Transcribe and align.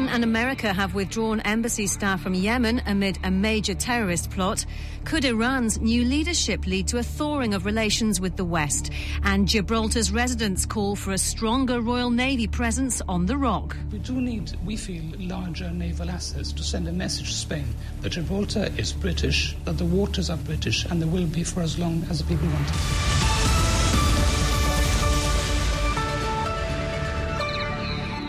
Britain 0.00 0.14
and 0.14 0.24
America 0.24 0.72
have 0.72 0.94
withdrawn 0.94 1.40
embassy 1.40 1.86
staff 1.86 2.22
from 2.22 2.32
Yemen 2.32 2.80
amid 2.86 3.18
a 3.22 3.30
major 3.30 3.74
terrorist 3.74 4.30
plot. 4.30 4.64
Could 5.04 5.26
Iran's 5.26 5.78
new 5.78 6.04
leadership 6.04 6.64
lead 6.64 6.88
to 6.88 6.96
a 6.96 7.02
thawing 7.02 7.52
of 7.52 7.66
relations 7.66 8.18
with 8.18 8.34
the 8.36 8.44
West? 8.44 8.90
And 9.24 9.46
Gibraltar's 9.46 10.10
residents 10.10 10.64
call 10.64 10.96
for 10.96 11.12
a 11.12 11.18
stronger 11.18 11.82
Royal 11.82 12.08
Navy 12.08 12.46
presence 12.46 13.02
on 13.10 13.26
the 13.26 13.36
rock. 13.36 13.76
We 13.92 13.98
do 13.98 14.22
need, 14.22 14.56
we 14.64 14.76
feel, 14.76 15.02
larger 15.18 15.70
naval 15.70 16.08
assets 16.08 16.50
to 16.52 16.62
send 16.62 16.88
a 16.88 16.92
message 16.92 17.26
to 17.26 17.36
Spain 17.36 17.66
that 18.00 18.12
Gibraltar 18.12 18.70
is 18.78 18.94
British, 18.94 19.54
that 19.66 19.76
the 19.76 19.84
waters 19.84 20.30
are 20.30 20.38
British, 20.38 20.86
and 20.86 21.02
they 21.02 21.06
will 21.06 21.26
be 21.26 21.44
for 21.44 21.60
as 21.60 21.78
long 21.78 22.06
as 22.08 22.20
the 22.20 22.24
people 22.24 22.48
want 22.48 22.70
it. 22.70 23.39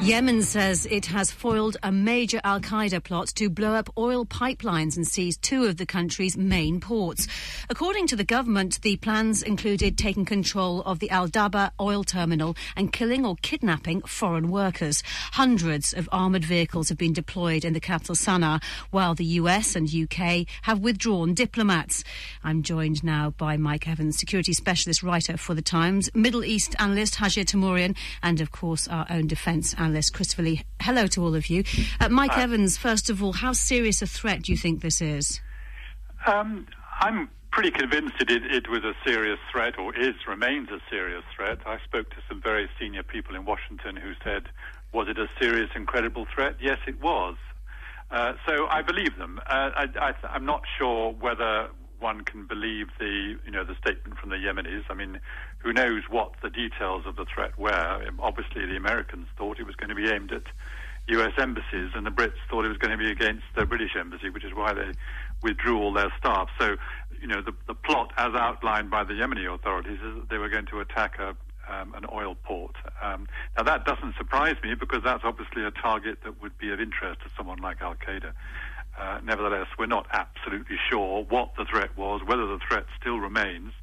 Yemen 0.02 0.42
says 0.42 0.88
it 0.90 1.06
has 1.06 1.30
foiled 1.30 1.78
a 1.84 1.92
major 1.92 2.42
Al 2.44 2.60
Qaeda 2.60 3.04
plot 3.04 3.28
to 3.36 3.52
blow 3.52 3.76
up 3.76 3.88
oil 4.00 4.26
pipelines 4.26 4.98
and 4.98 5.08
seize 5.08 5.38
two 5.38 5.66
of 5.66 5.78
the 5.78 5.86
country's 5.86 6.36
main 6.36 6.80
ports. 6.80 7.28
According 7.70 8.08
to 8.08 8.16
the 8.16 8.24
government, 8.24 8.82
the 8.82 8.98
plans 8.98 9.44
included 9.44 10.00
taking 10.00 10.26
control 10.26 10.82
of 10.82 10.98
the 10.98 11.12
Al 11.12 11.28
Daba 11.28 11.70
oil 11.80 12.04
terminal 12.04 12.58
and 12.76 12.92
killing 12.92 13.28
or 13.28 13.36
kidnapping 13.44 14.02
foreign 14.02 14.50
workers. 14.50 15.04
Hundreds 15.34 15.94
of 15.94 16.10
armoured 16.12 16.46
vehicles 16.46 16.90
have 16.90 16.98
been 16.98 17.14
deployed 17.14 17.64
in 17.64 17.74
the 17.74 17.80
capital 17.80 18.16
Sana'a, 18.16 18.60
while 18.90 19.14
the 19.14 19.26
US 19.26 19.76
and 19.76 19.94
UK 19.94 20.48
have 20.64 20.80
withdrawn 20.80 21.36
diplomats. 21.36 22.04
I'm 22.44 22.64
joined 22.64 23.04
now 23.04 23.36
by 23.38 23.56
Mike 23.56 23.88
Evans, 23.88 24.18
security 24.18 24.54
specialist 24.54 25.04
writer 25.04 25.38
for 25.38 25.54
The 25.54 25.62
Times, 25.62 26.10
Middle 26.16 26.44
East 26.44 26.76
analyst 26.80 27.18
Hajir 27.18 27.46
Teimourian, 27.46 27.96
and 28.24 28.42
of 28.42 28.50
course 28.50 28.88
our 28.88 29.06
own 29.12 29.28
defence 29.28 29.76
analyst 29.76 29.91
Christopher 30.10 30.44
Lee. 30.44 30.64
Hello 30.82 31.08
to 31.08 31.24
all 31.24 31.36
of 31.36 31.50
you. 31.50 31.64
Uh, 32.00 32.10
Mike 32.10 32.38
Evans, 32.38 32.78
first 32.78 33.10
of 33.10 33.24
all, 33.24 33.34
how 33.34 33.54
serious 33.54 34.02
a 34.02 34.08
threat 34.08 34.44
do 34.44 34.52
you 34.52 34.58
think 34.58 34.82
this 34.82 35.02
is? 35.02 35.42
Um, 36.26 36.68
I'm 37.00 37.30
pretty 37.52 37.72
convinced 37.72 38.16
it, 38.20 38.30
it 38.30 38.70
was 38.70 38.84
a 38.84 38.94
serious 39.06 39.40
threat, 39.52 39.78
or 39.78 39.96
is, 39.98 40.16
remains 40.28 40.70
a 40.70 40.80
serious 40.90 41.24
threat. 41.36 41.60
I 41.66 41.80
spoke 41.84 42.10
to 42.12 42.18
some 42.30 42.42
very 42.42 42.70
senior 42.80 43.04
people 43.04 43.36
in 43.36 43.46
Washington 43.46 43.96
who 43.96 44.14
said, 44.24 44.44
was 44.94 45.08
it 45.08 45.18
a 45.18 45.28
serious 45.40 45.70
and 45.76 45.88
credible 45.88 46.26
threat? 46.34 46.56
Yes, 46.62 46.78
it 46.88 47.02
was. 47.02 47.36
Uh, 48.10 48.34
so 48.48 48.68
I 48.68 48.82
believe 48.82 49.18
them. 49.18 49.40
Uh, 49.46 49.72
I, 49.76 49.86
I, 50.00 50.14
I'm 50.28 50.46
not 50.46 50.64
sure 50.78 51.14
whether 51.14 51.70
one 52.02 52.24
can 52.24 52.46
believe 52.46 52.88
the, 53.00 53.38
you 53.46 53.52
know, 53.52 53.64
the 53.64 53.76
statement 53.76 54.18
from 54.20 54.30
the 54.30 54.36
Yemenis. 54.36 54.84
I 54.90 54.94
mean, 54.94 55.20
who 55.60 55.72
knows 55.72 56.04
what 56.10 56.34
the 56.42 56.50
details 56.50 57.06
of 57.06 57.16
the 57.16 57.26
threat 57.26 57.58
were? 57.58 58.04
Obviously, 58.20 58.66
the 58.66 58.76
Americans 58.76 59.28
thought 59.38 59.60
it 59.60 59.66
was 59.66 59.76
going 59.76 59.90
to 59.90 59.96
be 59.96 60.10
aimed 60.10 60.32
at 60.32 60.44
U.S. 61.08 61.34
embassies, 61.38 61.92
and 61.96 62.06
the 62.06 62.12
Brits 62.12 62.40
thought 62.50 62.66
it 62.66 62.70
was 62.70 62.78
going 62.78 62.92
to 62.92 62.98
be 62.98 63.12
against 63.12 63.44
the 63.56 63.66
British 63.66 63.96
embassy, 63.98 64.30
which 64.30 64.46
is 64.46 64.54
why 64.54 64.74
they 64.74 64.92
withdrew 65.42 65.80
all 65.80 65.94
their 65.94 66.12
staff. 66.18 66.50
So, 66.60 66.76
you 67.20 67.28
know, 67.28 67.42
the, 67.42 67.54
the 67.68 67.74
plot, 67.74 68.14
as 68.18 68.34
outlined 68.36 68.90
by 68.92 69.04
the 69.04 69.14
Yemeni 69.14 69.52
authorities, 69.52 70.00
is 70.04 70.16
that 70.16 70.30
they 70.30 70.38
were 70.38 70.50
going 70.50 70.68
to 70.68 70.80
attack 70.80 71.20
a, 71.20 71.36
um, 71.72 71.94
an 71.96 72.06
oil 72.12 72.36
port. 72.44 72.76
Um, 73.02 73.28
now, 73.58 73.64
that 73.64 73.86
doesn't 73.86 74.16
surprise 74.18 74.56
me 74.64 74.74
because 74.76 75.02
that's 75.04 75.24
obviously 75.24 75.64
a 75.64 75.72
target 75.72 76.20
that 76.24 76.42
would 76.42 76.58
be 76.58 76.72
of 76.72 76.80
interest 76.80 77.22
to 77.22 77.30
someone 77.36 77.60
like 77.60 77.82
Al 77.82 77.96
Qaeda. 77.96 78.34
Uh, 79.02 79.20
nevertheless, 79.24 79.66
we're 79.80 79.88
not 79.88 80.06
absolutely 80.14 80.78
sure 80.90 81.24
what 81.30 81.50
the 81.58 81.66
threat 81.66 81.98
was, 81.98 82.22
whether 82.24 82.46
the 82.46 82.60
threat 82.70 82.86
still 83.00 83.18
remains, 83.18 83.74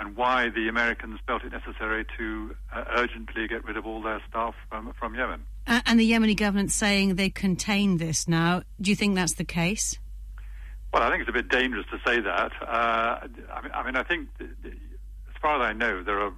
and 0.00 0.16
why 0.16 0.48
the 0.48 0.66
Americans 0.68 1.20
felt 1.28 1.44
it 1.44 1.52
necessary 1.52 2.04
to 2.18 2.56
uh, 2.72 2.82
urgently 2.96 3.46
get 3.46 3.64
rid 3.64 3.76
of 3.76 3.86
all 3.86 4.02
their 4.02 4.20
staff 4.28 4.54
from, 4.68 4.92
from 4.98 5.14
Yemen. 5.14 5.42
Uh, 5.68 5.80
and 5.86 6.00
the 6.00 6.10
Yemeni 6.10 6.36
government 6.36 6.72
saying 6.72 7.14
they 7.14 7.30
contain 7.30 7.98
this 7.98 8.26
now. 8.26 8.62
Do 8.80 8.90
you 8.90 8.96
think 8.96 9.14
that's 9.14 9.34
the 9.34 9.44
case? 9.44 9.96
Well, 10.92 11.04
I 11.04 11.08
think 11.10 11.20
it's 11.20 11.30
a 11.30 11.32
bit 11.32 11.48
dangerous 11.48 11.86
to 11.92 11.98
say 12.04 12.20
that. 12.20 12.52
Uh, 12.60 12.66
I, 13.52 13.60
mean, 13.62 13.72
I 13.72 13.84
mean, 13.84 13.96
I 13.96 14.02
think, 14.02 14.28
th- 14.38 14.50
th- 14.62 14.74
as 14.74 15.40
far 15.40 15.62
as 15.62 15.68
I 15.68 15.72
know, 15.72 16.02
there 16.02 16.20
are 16.20 16.32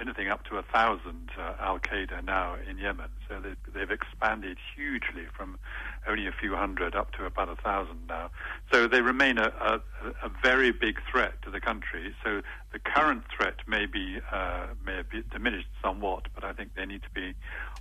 anything 0.00 0.28
up 0.28 0.44
to 0.44 0.56
a 0.56 0.62
thousand 0.62 1.30
uh, 1.38 1.54
Al 1.60 1.78
Qaeda 1.78 2.24
now 2.24 2.56
in 2.68 2.78
Yemen. 2.78 3.10
So 3.28 3.40
they've, 3.40 3.56
they've 3.74 3.90
expanded 3.90 4.58
hugely 4.74 5.26
from 5.36 5.58
only 6.06 6.26
a 6.26 6.32
few 6.32 6.54
hundred 6.54 6.94
up 6.94 7.12
to 7.12 7.24
about 7.24 7.48
a 7.48 7.56
thousand 7.56 8.06
now. 8.08 8.30
So 8.72 8.86
they 8.86 9.00
remain 9.00 9.38
a, 9.38 9.52
a, 9.60 9.80
a 10.22 10.30
very 10.42 10.70
big 10.70 10.98
threat 11.10 11.40
to 11.42 11.50
the 11.50 11.60
country. 11.60 12.14
So 12.24 12.42
the 12.72 12.78
current 12.78 13.24
threat 13.36 13.56
may 13.66 13.86
be 13.86 14.18
uh, 14.30 14.68
may 14.84 15.02
be 15.10 15.22
diminished 15.30 15.68
somewhat, 15.82 16.28
but 16.34 16.44
I 16.44 16.52
think 16.52 16.74
they 16.74 16.86
need 16.86 17.02
to 17.02 17.10
be 17.10 17.34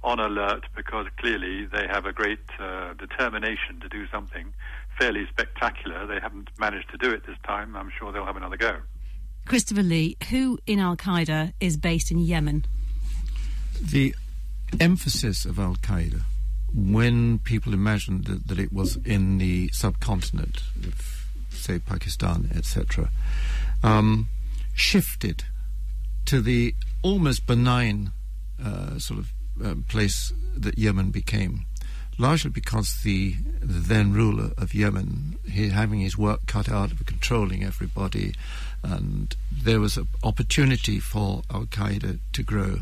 on 0.03 0.19
alert 0.19 0.65
because 0.75 1.07
clearly 1.17 1.65
they 1.65 1.87
have 1.87 2.05
a 2.05 2.13
great 2.13 2.39
uh, 2.59 2.93
determination 2.93 3.79
to 3.81 3.89
do 3.89 4.07
something 4.07 4.53
fairly 4.99 5.27
spectacular. 5.29 6.07
They 6.07 6.19
haven't 6.19 6.49
managed 6.59 6.89
to 6.91 6.97
do 6.97 7.11
it 7.11 7.25
this 7.25 7.37
time. 7.45 7.75
I'm 7.75 7.91
sure 7.97 8.11
they'll 8.11 8.25
have 8.25 8.37
another 8.37 8.57
go. 8.57 8.77
Christopher 9.47 9.83
Lee, 9.83 10.17
who 10.29 10.59
in 10.67 10.79
Al 10.79 10.97
Qaeda 10.97 11.53
is 11.59 11.77
based 11.77 12.11
in 12.11 12.19
Yemen? 12.19 12.65
the 13.81 14.15
emphasis 14.79 15.45
of 15.45 15.59
Al 15.59 15.75
Qaeda 15.75 16.21
when 16.73 17.39
people 17.39 17.73
imagined 17.73 18.25
that, 18.25 18.47
that 18.47 18.59
it 18.59 18.73
was 18.73 18.97
in 18.97 19.37
the 19.37 19.69
subcontinent, 19.69 20.61
say 21.49 21.79
Pakistan, 21.79 22.51
etc., 22.55 23.09
um, 23.83 24.27
shifted 24.73 25.45
to 26.25 26.41
the 26.41 26.75
almost 27.01 27.47
benign 27.47 28.11
uh, 28.63 28.99
sort 28.99 29.19
of 29.19 29.31
um, 29.63 29.85
place 29.87 30.33
that 30.55 30.77
Yemen 30.77 31.09
became. 31.09 31.65
Largely 32.19 32.49
because 32.49 33.01
the, 33.03 33.35
the 33.59 33.79
then 33.79 34.11
ruler 34.11 34.51
of 34.57 34.73
Yemen, 34.73 35.37
he 35.49 35.69
having 35.69 35.99
his 35.99 36.17
work 36.17 36.47
cut 36.47 36.69
out 36.69 36.91
of 36.91 37.05
controlling 37.05 37.63
everybody, 37.63 38.33
and 38.83 39.35
there 39.51 39.79
was 39.79 39.97
an 39.97 40.07
opportunity 40.23 40.99
for 40.99 41.41
Al 41.51 41.65
Qaeda 41.65 42.19
to 42.33 42.43
grow. 42.43 42.79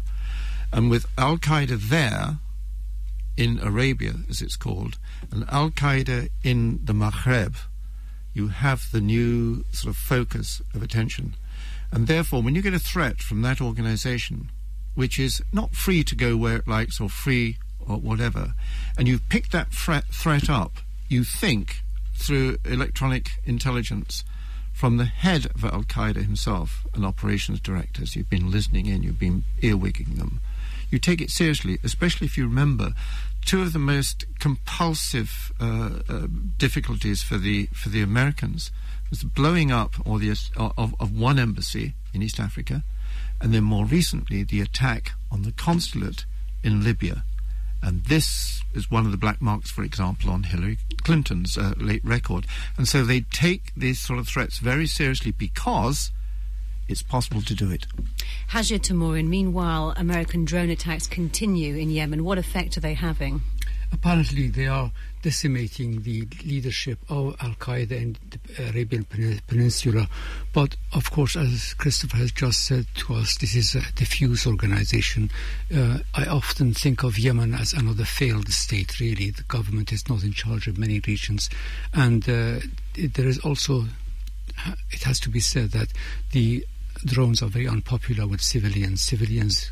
And 0.71 0.89
with 0.89 1.05
Al 1.17 1.37
Qaeda 1.37 1.89
there, 1.89 2.37
in 3.37 3.59
Arabia, 3.59 4.13
as 4.29 4.41
it's 4.41 4.55
called, 4.55 4.97
and 5.31 5.45
Al 5.49 5.69
Qaeda 5.69 6.29
in 6.43 6.79
the 6.83 6.93
Maghreb, 6.93 7.55
you 8.33 8.49
have 8.49 8.91
the 8.91 9.01
new 9.01 9.63
sort 9.71 9.95
of 9.95 9.97
focus 9.97 10.61
of 10.73 10.83
attention. 10.83 11.35
And 11.91 12.07
therefore, 12.07 12.41
when 12.41 12.55
you 12.55 12.61
get 12.61 12.73
a 12.73 12.79
threat 12.79 13.19
from 13.19 13.41
that 13.43 13.61
organization, 13.61 14.51
which 14.93 15.19
is 15.19 15.41
not 15.53 15.75
free 15.75 16.03
to 16.03 16.15
go 16.15 16.35
where 16.37 16.57
it 16.57 16.67
likes 16.67 16.99
or 16.99 17.09
free 17.09 17.57
or 17.79 17.97
whatever, 17.97 18.53
and 18.97 19.07
you've 19.07 19.27
picked 19.29 19.51
that 19.51 19.71
threat, 19.71 20.05
threat 20.11 20.49
up, 20.49 20.77
you 21.07 21.23
think 21.23 21.83
through 22.13 22.57
electronic 22.65 23.31
intelligence 23.45 24.23
from 24.75 24.97
the 24.97 25.05
head 25.05 25.45
of 25.45 25.63
Al 25.63 25.83
Qaeda 25.83 26.17
himself 26.17 26.85
and 26.93 27.05
operations 27.05 27.61
directors, 27.61 28.13
you've 28.13 28.29
been 28.29 28.51
listening 28.51 28.87
in, 28.87 29.03
you've 29.03 29.17
been 29.17 29.45
earwigging 29.61 30.17
them. 30.17 30.41
You 30.91 30.99
take 30.99 31.21
it 31.21 31.31
seriously, 31.31 31.79
especially 31.81 32.27
if 32.27 32.37
you 32.37 32.45
remember 32.45 32.93
two 33.45 33.61
of 33.61 33.71
the 33.71 33.79
most 33.79 34.25
compulsive 34.37 35.53
uh, 35.61 35.99
uh, 36.09 36.27
difficulties 36.57 37.23
for 37.23 37.37
the 37.37 37.67
for 37.67 37.87
the 37.87 38.01
Americans 38.01 38.71
was 39.09 39.21
the 39.21 39.27
blowing 39.27 39.71
up 39.71 39.95
or 40.05 40.19
the 40.19 40.29
of, 40.57 40.93
of 40.99 41.17
one 41.17 41.39
embassy 41.39 41.93
in 42.13 42.21
East 42.21 42.39
Africa, 42.39 42.83
and 43.39 43.53
then 43.53 43.63
more 43.63 43.85
recently 43.85 44.43
the 44.43 44.59
attack 44.59 45.13
on 45.31 45.43
the 45.43 45.53
consulate 45.53 46.25
in 46.63 46.83
Libya. 46.83 47.23
And 47.81 48.03
this 48.05 48.63
is 48.73 48.89
one 48.91 49.05
of 49.05 49.11
the 49.11 49.17
black 49.17 49.41
marks, 49.41 49.71
for 49.71 49.83
example, 49.83 50.29
on 50.31 50.43
Hillary 50.43 50.79
Clinton's 51.03 51.57
uh, 51.57 51.73
late 51.77 52.03
record. 52.03 52.45
And 52.77 52.87
so 52.87 53.03
they 53.03 53.21
take 53.21 53.71
these 53.75 53.99
sort 53.99 54.19
of 54.19 54.27
threats 54.27 54.57
very 54.57 54.87
seriously 54.87 55.31
because 55.31 56.11
it's 56.87 57.01
possible 57.01 57.41
to 57.41 57.53
do 57.53 57.71
it. 57.71 57.87
Hajir 58.51 58.79
Teimourian, 58.79 59.27
meanwhile, 59.27 59.93
American 59.97 60.45
drone 60.45 60.69
attacks 60.69 61.07
continue 61.07 61.75
in 61.75 61.89
Yemen. 61.89 62.23
What 62.23 62.37
effect 62.37 62.77
are 62.77 62.81
they 62.81 62.93
having? 62.93 63.41
Apparently, 63.91 64.49
they 64.49 64.67
are 64.67 64.91
decimating 65.21 66.03
the 66.03 66.27
leadership 66.43 66.99
of 67.09 67.35
Al 67.41 67.55
Qaeda 67.55 67.91
in 67.91 68.15
the 68.29 68.69
Arabian 68.69 69.05
Peninsula. 69.47 70.07
But 70.53 70.75
of 70.93 71.09
course, 71.09 71.35
as 71.35 71.73
Christopher 71.73 72.17
has 72.17 72.31
just 72.31 72.65
said 72.65 72.85
to 72.97 73.15
us, 73.15 73.37
this 73.37 73.55
is 73.55 73.73
a 73.73 73.81
diffuse 73.93 74.45
organization. 74.45 75.31
Uh, 75.75 75.99
I 76.13 76.25
often 76.25 76.73
think 76.73 77.03
of 77.03 77.17
Yemen 77.17 77.55
as 77.55 77.73
another 77.73 78.05
failed 78.05 78.49
state, 78.49 78.99
really. 78.99 79.31
The 79.31 79.43
government 79.43 79.91
is 79.91 80.07
not 80.07 80.23
in 80.23 80.33
charge 80.33 80.67
of 80.67 80.77
many 80.77 80.99
regions. 80.99 81.49
And 81.93 82.23
uh, 82.29 82.59
there 82.93 83.27
is 83.27 83.39
also, 83.39 83.85
it 84.91 85.03
has 85.03 85.19
to 85.21 85.29
be 85.29 85.39
said 85.39 85.71
that 85.71 85.87
the 86.31 86.65
drones 87.03 87.41
are 87.41 87.49
very 87.49 87.67
unpopular 87.67 88.27
with 88.27 88.41
civilians. 88.41 89.01
Civilians 89.01 89.71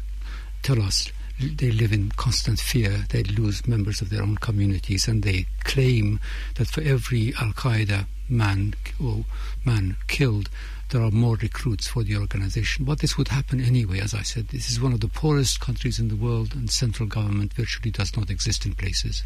tell 0.63 0.81
us 0.81 1.12
they 1.39 1.71
live 1.71 1.91
in 1.91 2.12
constant 2.12 2.59
fear. 2.59 3.06
They 3.09 3.24
lose 3.24 3.68
members 3.68 4.01
of 4.01 4.09
their 4.09 4.21
own 4.21 4.38
communities, 4.38 5.07
and 5.07 5.24
they 5.24 5.47
claim 5.63 6.19
that 6.56 6.68
for 6.68 6.81
every 6.81 7.33
Al 7.39 7.53
Qaeda 7.53 8.06
man 8.30 8.74
or 9.03 9.25
man 9.65 9.97
killed, 10.07 10.50
there 10.89 11.01
are 11.01 11.12
more 11.12 11.35
recruits 11.38 11.88
for 11.88 12.03
the 12.03 12.18
organization. 12.18 12.85
But 12.85 13.00
this 13.00 13.18
would 13.18 13.30
happen 13.30 13.59
anyway, 13.59 14.00
as 14.00 14.13
I 14.13 14.21
said. 14.21 14.50
This 14.50 14.69
is 14.69 14.80
one 14.80 14.94
of 14.94 15.00
the 15.00 15.07
poorest 15.07 15.59
countries 15.59 16.00
in 16.00 16.07
the 16.07 16.15
world, 16.15 16.53
and 16.53 16.69
central 16.69 17.09
government 17.09 17.53
virtually 17.53 17.91
does 17.91 18.15
not 18.15 18.30
exist 18.30 18.65
in 18.65 18.75
places. 18.75 19.24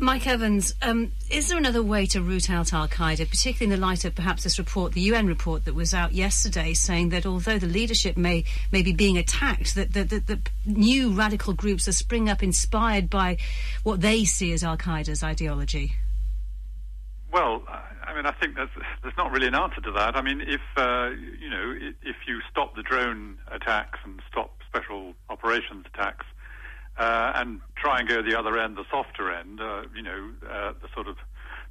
Mike 0.00 0.26
Evans, 0.26 0.74
um, 0.80 1.12
is 1.30 1.48
there 1.48 1.58
another 1.58 1.82
way 1.82 2.06
to 2.06 2.22
root 2.22 2.48
out 2.48 2.72
Al 2.72 2.88
Qaeda, 2.88 3.28
particularly 3.28 3.74
in 3.74 3.78
the 3.78 3.86
light 3.86 4.06
of 4.06 4.14
perhaps 4.14 4.44
this 4.44 4.58
report, 4.58 4.92
the 4.92 5.02
UN 5.02 5.26
report 5.26 5.66
that 5.66 5.74
was 5.74 5.92
out 5.92 6.12
yesterday, 6.12 6.72
saying 6.72 7.10
that 7.10 7.26
although 7.26 7.58
the 7.58 7.66
leadership 7.66 8.16
may, 8.16 8.44
may 8.72 8.82
be 8.82 8.94
being 8.94 9.18
attacked, 9.18 9.74
that 9.74 9.92
the, 9.92 10.04
the, 10.04 10.20
the 10.20 10.40
new 10.64 11.10
radical 11.12 11.52
groups 11.52 11.86
are 11.86 11.92
springing 11.92 12.30
up 12.30 12.42
inspired 12.42 13.10
by 13.10 13.36
what 13.82 14.00
they 14.00 14.24
see 14.24 14.52
as 14.52 14.64
Al 14.64 14.78
Qaeda's 14.78 15.22
ideology? 15.22 15.92
Well, 17.30 17.62
I 18.02 18.14
mean, 18.14 18.24
I 18.24 18.32
think 18.32 18.56
there's, 18.56 18.70
there's 19.02 19.16
not 19.18 19.30
really 19.32 19.48
an 19.48 19.54
answer 19.54 19.82
to 19.82 19.92
that. 19.92 20.16
I 20.16 20.22
mean, 20.22 20.40
if 20.40 20.62
uh, 20.78 21.10
you 21.38 21.50
know, 21.50 21.74
if 22.02 22.16
you 22.26 22.40
stop 22.50 22.74
the 22.74 22.82
drone 22.82 23.36
attacks 23.52 23.98
and 24.04 24.20
stop 24.30 24.56
special 24.66 25.12
operations 25.28 25.84
attacks, 25.92 26.24
uh, 27.00 27.32
and 27.36 27.60
try 27.76 27.98
and 27.98 28.08
go 28.08 28.22
the 28.22 28.38
other 28.38 28.58
end, 28.58 28.76
the 28.76 28.84
softer 28.90 29.32
end, 29.32 29.58
uh, 29.58 29.82
you 29.96 30.02
know, 30.02 30.30
uh, 30.46 30.72
the 30.82 30.88
sort 30.94 31.08
of 31.08 31.16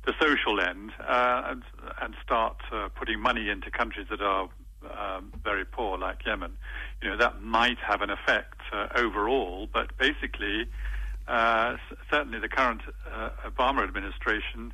the 0.04 0.14
social 0.20 0.60
end, 0.60 0.92
uh, 1.08 1.44
and, 1.46 1.62
and 2.02 2.16
start 2.24 2.58
uh, 2.72 2.90
putting 2.98 3.20
money 3.20 3.48
into 3.48 3.70
countries 3.70 4.08
that 4.10 4.22
are 4.22 4.50
um, 4.98 5.31
very 5.44 5.66
poor, 5.66 6.00
like 6.00 6.26
Yemen. 6.26 6.54
You 7.04 7.12
know, 7.12 7.18
that 7.18 7.44
might 7.44 7.78
have 7.78 8.02
an 8.02 8.10
effect 8.10 8.60
uh, 8.74 8.88
overall, 8.96 9.68
but 9.72 9.96
basically, 10.00 10.66
certainly 12.10 12.40
the 12.40 12.50
current 12.50 12.82
Obama 13.46 13.84
administration 13.84 14.74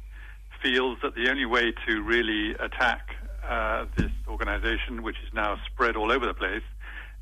feels 0.63 0.98
that 1.04 1.16
the 1.16 1.30
only 1.30 1.46
way 1.46 1.74
to 1.86 2.01
really 2.01 2.51
attack 2.51 3.10
this 3.98 4.12
organization, 4.30 5.04
which 5.04 5.18
is 5.18 5.34
now 5.34 5.60
spread 5.66 5.98
all 5.98 6.13
over 6.13 6.25
the 6.25 6.34
place, 6.34 6.63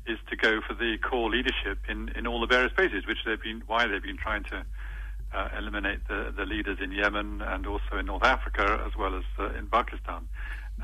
is 0.06 0.18
to 0.30 0.36
go 0.36 0.60
for 0.66 0.74
the 0.74 0.98
core 0.98 1.30
leadership 1.30 1.78
in, 1.88 2.10
in 2.10 2.26
all 2.26 2.40
the 2.40 2.46
various 2.46 2.72
places, 2.72 3.06
which 3.06 3.18
they've 3.24 3.42
been 3.42 3.62
why 3.66 3.86
they've 3.86 4.02
been 4.02 4.18
trying 4.18 4.44
to 4.44 4.64
uh, 5.34 5.48
eliminate 5.58 6.06
the, 6.08 6.32
the 6.36 6.44
leaders 6.44 6.78
in 6.82 6.92
Yemen 6.92 7.42
and 7.42 7.66
also 7.66 7.98
in 7.98 8.06
North 8.06 8.22
Africa 8.22 8.82
as 8.86 8.96
well 8.96 9.16
as 9.16 9.24
uh, 9.38 9.50
in 9.58 9.66
Pakistan. 9.66 10.28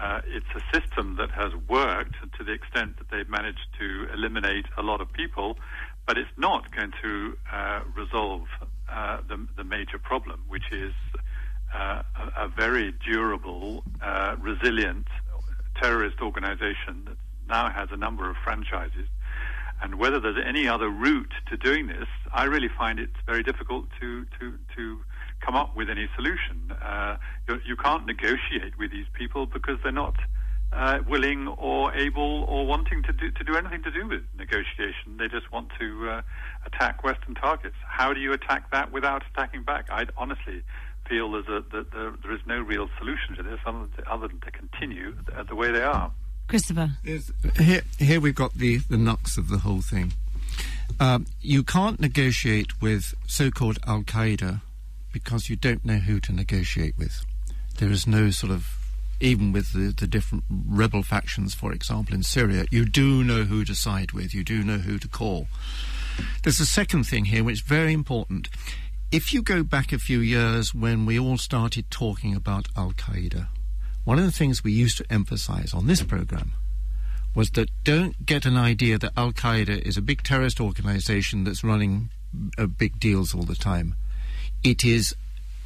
Uh, 0.00 0.20
it's 0.26 0.46
a 0.54 0.80
system 0.80 1.16
that 1.16 1.30
has 1.30 1.52
worked 1.68 2.14
to 2.38 2.44
the 2.44 2.52
extent 2.52 2.96
that 2.98 3.10
they've 3.10 3.28
managed 3.28 3.66
to 3.78 4.06
eliminate 4.14 4.66
a 4.78 4.82
lot 4.82 5.00
of 5.00 5.12
people, 5.12 5.58
but 6.06 6.16
it's 6.16 6.30
not 6.36 6.70
going 6.74 6.92
to 7.02 7.36
uh, 7.52 7.80
resolve 7.96 8.46
uh, 8.88 9.18
the, 9.28 9.46
the, 9.56 9.64
major 9.64 9.98
problem, 9.98 10.42
which 10.48 10.72
is 10.72 10.92
uh, 11.74 12.02
a, 12.16 12.44
a, 12.44 12.48
very 12.48 12.92
durable, 13.04 13.84
resilient 14.40 15.06
terrorist 15.80 16.20
organization 16.20 17.04
that 17.06 17.16
now 17.50 17.68
has 17.68 17.88
a 17.92 17.96
number 17.96 18.30
of 18.30 18.36
franchises. 18.42 19.08
And 19.82 19.94
whether 19.96 20.20
there's 20.20 20.42
any 20.44 20.68
other 20.68 20.88
route 20.88 21.32
to 21.48 21.56
doing 21.56 21.86
this, 21.86 22.06
I 22.32 22.44
really 22.44 22.68
find 22.68 22.98
it 22.98 23.10
very 23.26 23.42
difficult 23.42 23.86
to, 24.00 24.26
to, 24.38 24.58
to 24.76 25.00
come 25.40 25.54
up 25.54 25.74
with 25.74 25.88
any 25.88 26.08
solution. 26.14 26.72
Uh, 26.82 27.16
you, 27.64 27.76
can't 27.76 28.06
negotiate 28.06 28.78
with 28.78 28.90
these 28.90 29.06
people 29.14 29.46
because 29.46 29.78
they're 29.82 29.90
not 29.90 30.16
uh, 30.72 30.98
willing 31.08 31.48
or 31.48 31.94
able 31.94 32.44
or 32.44 32.66
wanting 32.66 33.02
to 33.04 33.12
do, 33.12 33.30
to 33.30 33.42
do 33.42 33.56
anything 33.56 33.82
to 33.82 33.90
do 33.90 34.06
with 34.06 34.22
negotiation. 34.36 35.16
They 35.18 35.28
just 35.28 35.50
want 35.50 35.68
to 35.80 36.10
uh, 36.10 36.22
attack 36.66 37.02
Western 37.02 37.34
targets. 37.34 37.76
How 37.86 38.12
do 38.12 38.20
you 38.20 38.32
attack 38.32 38.70
that 38.72 38.92
without 38.92 39.24
attacking 39.32 39.64
back? 39.64 39.86
I 39.90 40.06
honestly 40.16 40.62
feel 41.08 41.34
a, 41.34 41.42
that 41.42 41.90
there, 41.92 42.12
there 42.22 42.32
is 42.32 42.40
no 42.46 42.60
real 42.60 42.88
solution 42.98 43.34
to 43.36 43.42
this 43.42 43.58
other 43.66 44.28
than 44.28 44.40
to 44.40 44.50
continue 44.50 45.16
the 45.48 45.54
way 45.54 45.72
they 45.72 45.82
are. 45.82 46.12
Christopher. 46.50 46.90
here, 47.58 47.82
here 47.98 48.20
we've 48.20 48.34
got 48.34 48.54
the, 48.54 48.78
the 48.78 48.96
nux 48.96 49.38
of 49.38 49.48
the 49.48 49.58
whole 49.58 49.80
thing. 49.80 50.12
Um, 50.98 51.26
you 51.40 51.62
can't 51.62 52.00
negotiate 52.00 52.82
with 52.82 53.14
so 53.26 53.50
called 53.50 53.78
Al 53.86 54.02
Qaeda 54.02 54.60
because 55.12 55.48
you 55.48 55.54
don't 55.54 55.84
know 55.84 55.98
who 55.98 56.18
to 56.20 56.32
negotiate 56.32 56.98
with. 56.98 57.24
There 57.78 57.90
is 57.90 58.06
no 58.06 58.30
sort 58.30 58.50
of, 58.52 58.66
even 59.20 59.52
with 59.52 59.72
the, 59.72 59.94
the 59.96 60.08
different 60.08 60.42
rebel 60.50 61.04
factions, 61.04 61.54
for 61.54 61.72
example, 61.72 62.14
in 62.14 62.24
Syria, 62.24 62.64
you 62.70 62.84
do 62.84 63.22
know 63.22 63.44
who 63.44 63.64
to 63.64 63.74
side 63.74 64.10
with, 64.12 64.34
you 64.34 64.42
do 64.42 64.64
know 64.64 64.78
who 64.78 64.98
to 64.98 65.08
call. 65.08 65.46
There's 66.42 66.60
a 66.60 66.66
second 66.66 67.04
thing 67.04 67.26
here 67.26 67.44
which 67.44 67.58
is 67.58 67.60
very 67.60 67.92
important. 67.92 68.48
If 69.12 69.32
you 69.32 69.42
go 69.42 69.62
back 69.62 69.92
a 69.92 69.98
few 69.98 70.18
years 70.18 70.74
when 70.74 71.06
we 71.06 71.18
all 71.18 71.38
started 71.38 71.90
talking 71.90 72.34
about 72.34 72.66
Al 72.76 72.92
Qaeda, 72.92 73.46
one 74.04 74.18
of 74.18 74.24
the 74.24 74.32
things 74.32 74.64
we 74.64 74.72
used 74.72 74.98
to 74.98 75.12
emphasize 75.12 75.74
on 75.74 75.86
this 75.86 76.02
program 76.02 76.52
was 77.34 77.50
that 77.50 77.70
don't 77.84 78.26
get 78.26 78.44
an 78.44 78.56
idea 78.56 78.98
that 78.98 79.12
Al 79.16 79.32
Qaeda 79.32 79.80
is 79.82 79.96
a 79.96 80.02
big 80.02 80.22
terrorist 80.22 80.60
organization 80.60 81.44
that's 81.44 81.62
running 81.62 82.10
uh, 82.58 82.66
big 82.66 82.98
deals 82.98 83.34
all 83.34 83.42
the 83.42 83.54
time. 83.54 83.94
It 84.64 84.84
is, 84.84 85.14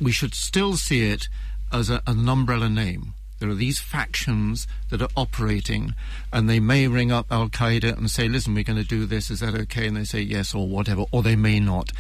we 0.01 0.13
should 0.13 0.35
still 0.35 0.77
see 0.77 1.09
it 1.09 1.29
as 1.73 1.91
a, 1.91 2.03
an 2.07 2.29
umbrella 2.29 2.69
name. 2.69 3.15
There 3.41 3.49
are 3.49 3.55
these 3.55 3.81
factions 3.81 4.67
that 4.91 5.03
are 5.03 5.09
operating, 5.17 5.95
and 6.33 6.49
they 6.49 6.61
may 6.61 6.87
ring 6.87 7.11
up 7.11 7.27
Al 7.31 7.49
Qaeda 7.49 7.97
and 7.97 8.11
say, 8.11 8.29
Listen, 8.29 8.55
we're 8.55 8.65
going 8.65 8.79
to 8.79 8.89
do 8.89 9.07
this, 9.07 9.31
is 9.31 9.41
that 9.41 9.55
okay? 9.55 9.87
And 9.87 9.97
they 9.97 10.05
say 10.05 10.21
yes 10.21 10.55
or 10.55 10.69
whatever, 10.69 11.05
or 11.13 11.23
they 11.23 11.37
may 11.37 11.61
not. 11.61 11.91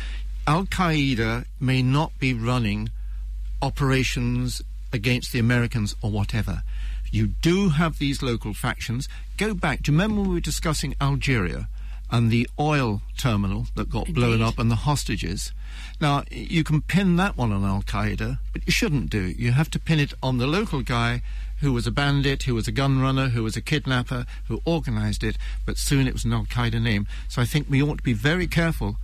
Al 0.46 0.64
Qaeda 0.64 1.46
may 1.58 1.82
not 1.82 2.18
be 2.18 2.32
running 2.32 2.90
operations 3.60 4.62
against 4.94 5.32
the 5.32 5.38
Americans 5.38 5.94
or 6.00 6.10
whatever. 6.10 6.62
You 7.10 7.26
do 7.26 7.70
have 7.70 7.98
these 7.98 8.22
local 8.22 8.54
factions. 8.54 9.08
Go 9.36 9.52
back. 9.52 9.82
Do 9.82 9.92
you 9.92 9.98
remember 9.98 10.20
when 10.20 10.28
we 10.30 10.34
were 10.36 10.40
discussing 10.40 10.94
Algeria 11.00 11.68
and 12.10 12.30
the 12.30 12.48
oil 12.58 13.02
terminal 13.18 13.66
that 13.74 13.90
got 13.90 14.08
Indeed. 14.08 14.14
blown 14.14 14.42
up 14.42 14.58
and 14.58 14.70
the 14.70 14.76
hostages? 14.76 15.52
Now, 16.00 16.24
you 16.30 16.64
can 16.64 16.80
pin 16.80 17.16
that 17.16 17.36
one 17.36 17.52
on 17.52 17.64
Al 17.64 17.82
Qaeda, 17.82 18.38
but 18.52 18.66
you 18.66 18.72
shouldn't 18.72 19.10
do. 19.10 19.26
It. 19.26 19.36
You 19.36 19.52
have 19.52 19.70
to 19.70 19.78
pin 19.78 20.00
it 20.00 20.14
on 20.22 20.38
the 20.38 20.46
local 20.46 20.82
guy 20.82 21.22
who 21.60 21.72
was 21.72 21.86
a 21.86 21.92
bandit, 21.92 22.44
who 22.44 22.54
was 22.54 22.68
a 22.68 22.72
gun 22.72 23.00
runner, 23.00 23.28
who 23.28 23.42
was 23.42 23.56
a 23.56 23.60
kidnapper, 23.60 24.26
who 24.48 24.60
organized 24.64 25.24
it, 25.24 25.36
but 25.64 25.78
soon 25.78 26.06
it 26.06 26.12
was 26.12 26.24
an 26.24 26.32
Al 26.32 26.44
Qaeda 26.44 26.80
name. 26.80 27.06
So 27.28 27.42
I 27.42 27.44
think 27.44 27.68
we 27.68 27.82
ought 27.82 27.98
to 27.98 28.02
be 28.04 28.12
very 28.12 28.46
careful 28.46 28.96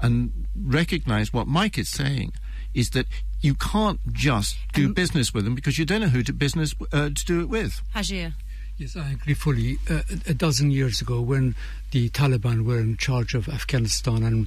and 0.00 0.46
recognize 0.54 1.32
what 1.32 1.46
Mike 1.46 1.78
is 1.78 1.88
saying 1.88 2.32
is 2.74 2.90
that 2.90 3.06
you 3.40 3.54
can't 3.54 4.00
just 4.12 4.56
do 4.72 4.86
um, 4.86 4.94
business 4.94 5.32
with 5.32 5.44
them 5.44 5.54
because 5.54 5.78
you 5.78 5.84
don't 5.84 6.00
know 6.00 6.08
who 6.08 6.22
to 6.22 6.32
business 6.32 6.74
uh, 6.92 7.10
to 7.10 7.24
do 7.24 7.40
it 7.40 7.48
with. 7.48 7.80
Hajir. 7.94 8.34
Yes, 8.76 8.96
I 8.96 9.10
agree 9.10 9.34
fully. 9.34 9.78
Uh, 9.90 10.02
a 10.26 10.34
dozen 10.34 10.70
years 10.70 11.00
ago, 11.00 11.20
when 11.20 11.56
the 11.90 12.10
Taliban 12.10 12.64
were 12.64 12.78
in 12.78 12.96
charge 12.96 13.34
of 13.34 13.48
Afghanistan 13.48 14.22
and 14.22 14.46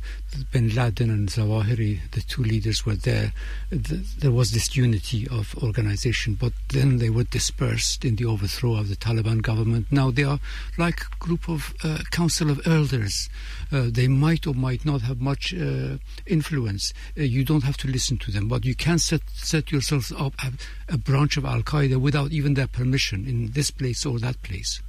bin 0.51 0.69
Laden 0.75 1.09
and 1.09 1.29
Zawahiri, 1.29 1.99
the 2.11 2.21
two 2.21 2.43
leaders 2.43 2.85
were 2.85 2.95
there, 2.95 3.33
th- 3.69 4.15
there 4.19 4.31
was 4.31 4.51
this 4.51 4.75
unity 4.75 5.27
of 5.29 5.55
organization. 5.63 6.35
But 6.35 6.53
then 6.69 6.97
they 6.97 7.09
were 7.09 7.23
dispersed 7.23 8.05
in 8.05 8.15
the 8.15 8.25
overthrow 8.25 8.75
of 8.75 8.89
the 8.89 8.95
Taliban 8.95 9.41
government. 9.41 9.87
Now 9.91 10.11
they 10.11 10.23
are 10.23 10.39
like 10.77 11.01
a 11.01 11.15
group 11.19 11.49
of 11.49 11.73
uh, 11.83 11.99
council 12.11 12.49
of 12.49 12.65
elders. 12.67 13.29
Uh, 13.71 13.85
they 13.89 14.07
might 14.07 14.45
or 14.45 14.53
might 14.53 14.85
not 14.85 15.01
have 15.01 15.19
much 15.19 15.53
uh, 15.53 15.97
influence. 16.27 16.93
Uh, 17.17 17.23
you 17.23 17.43
don't 17.43 17.63
have 17.63 17.77
to 17.77 17.87
listen 17.87 18.17
to 18.17 18.31
them, 18.31 18.47
but 18.47 18.65
you 18.65 18.75
can 18.75 18.99
set, 18.99 19.21
set 19.33 19.71
yourselves 19.71 20.11
up 20.11 20.33
a, 20.43 20.51
a 20.93 20.97
branch 20.97 21.37
of 21.37 21.45
Al 21.45 21.61
Qaeda 21.61 21.99
without 21.99 22.31
even 22.31 22.53
their 22.53 22.67
permission 22.67 23.25
in 23.27 23.51
this 23.51 23.71
place 23.71 24.05
or 24.05 24.19
that 24.19 24.41
place. 24.43 24.81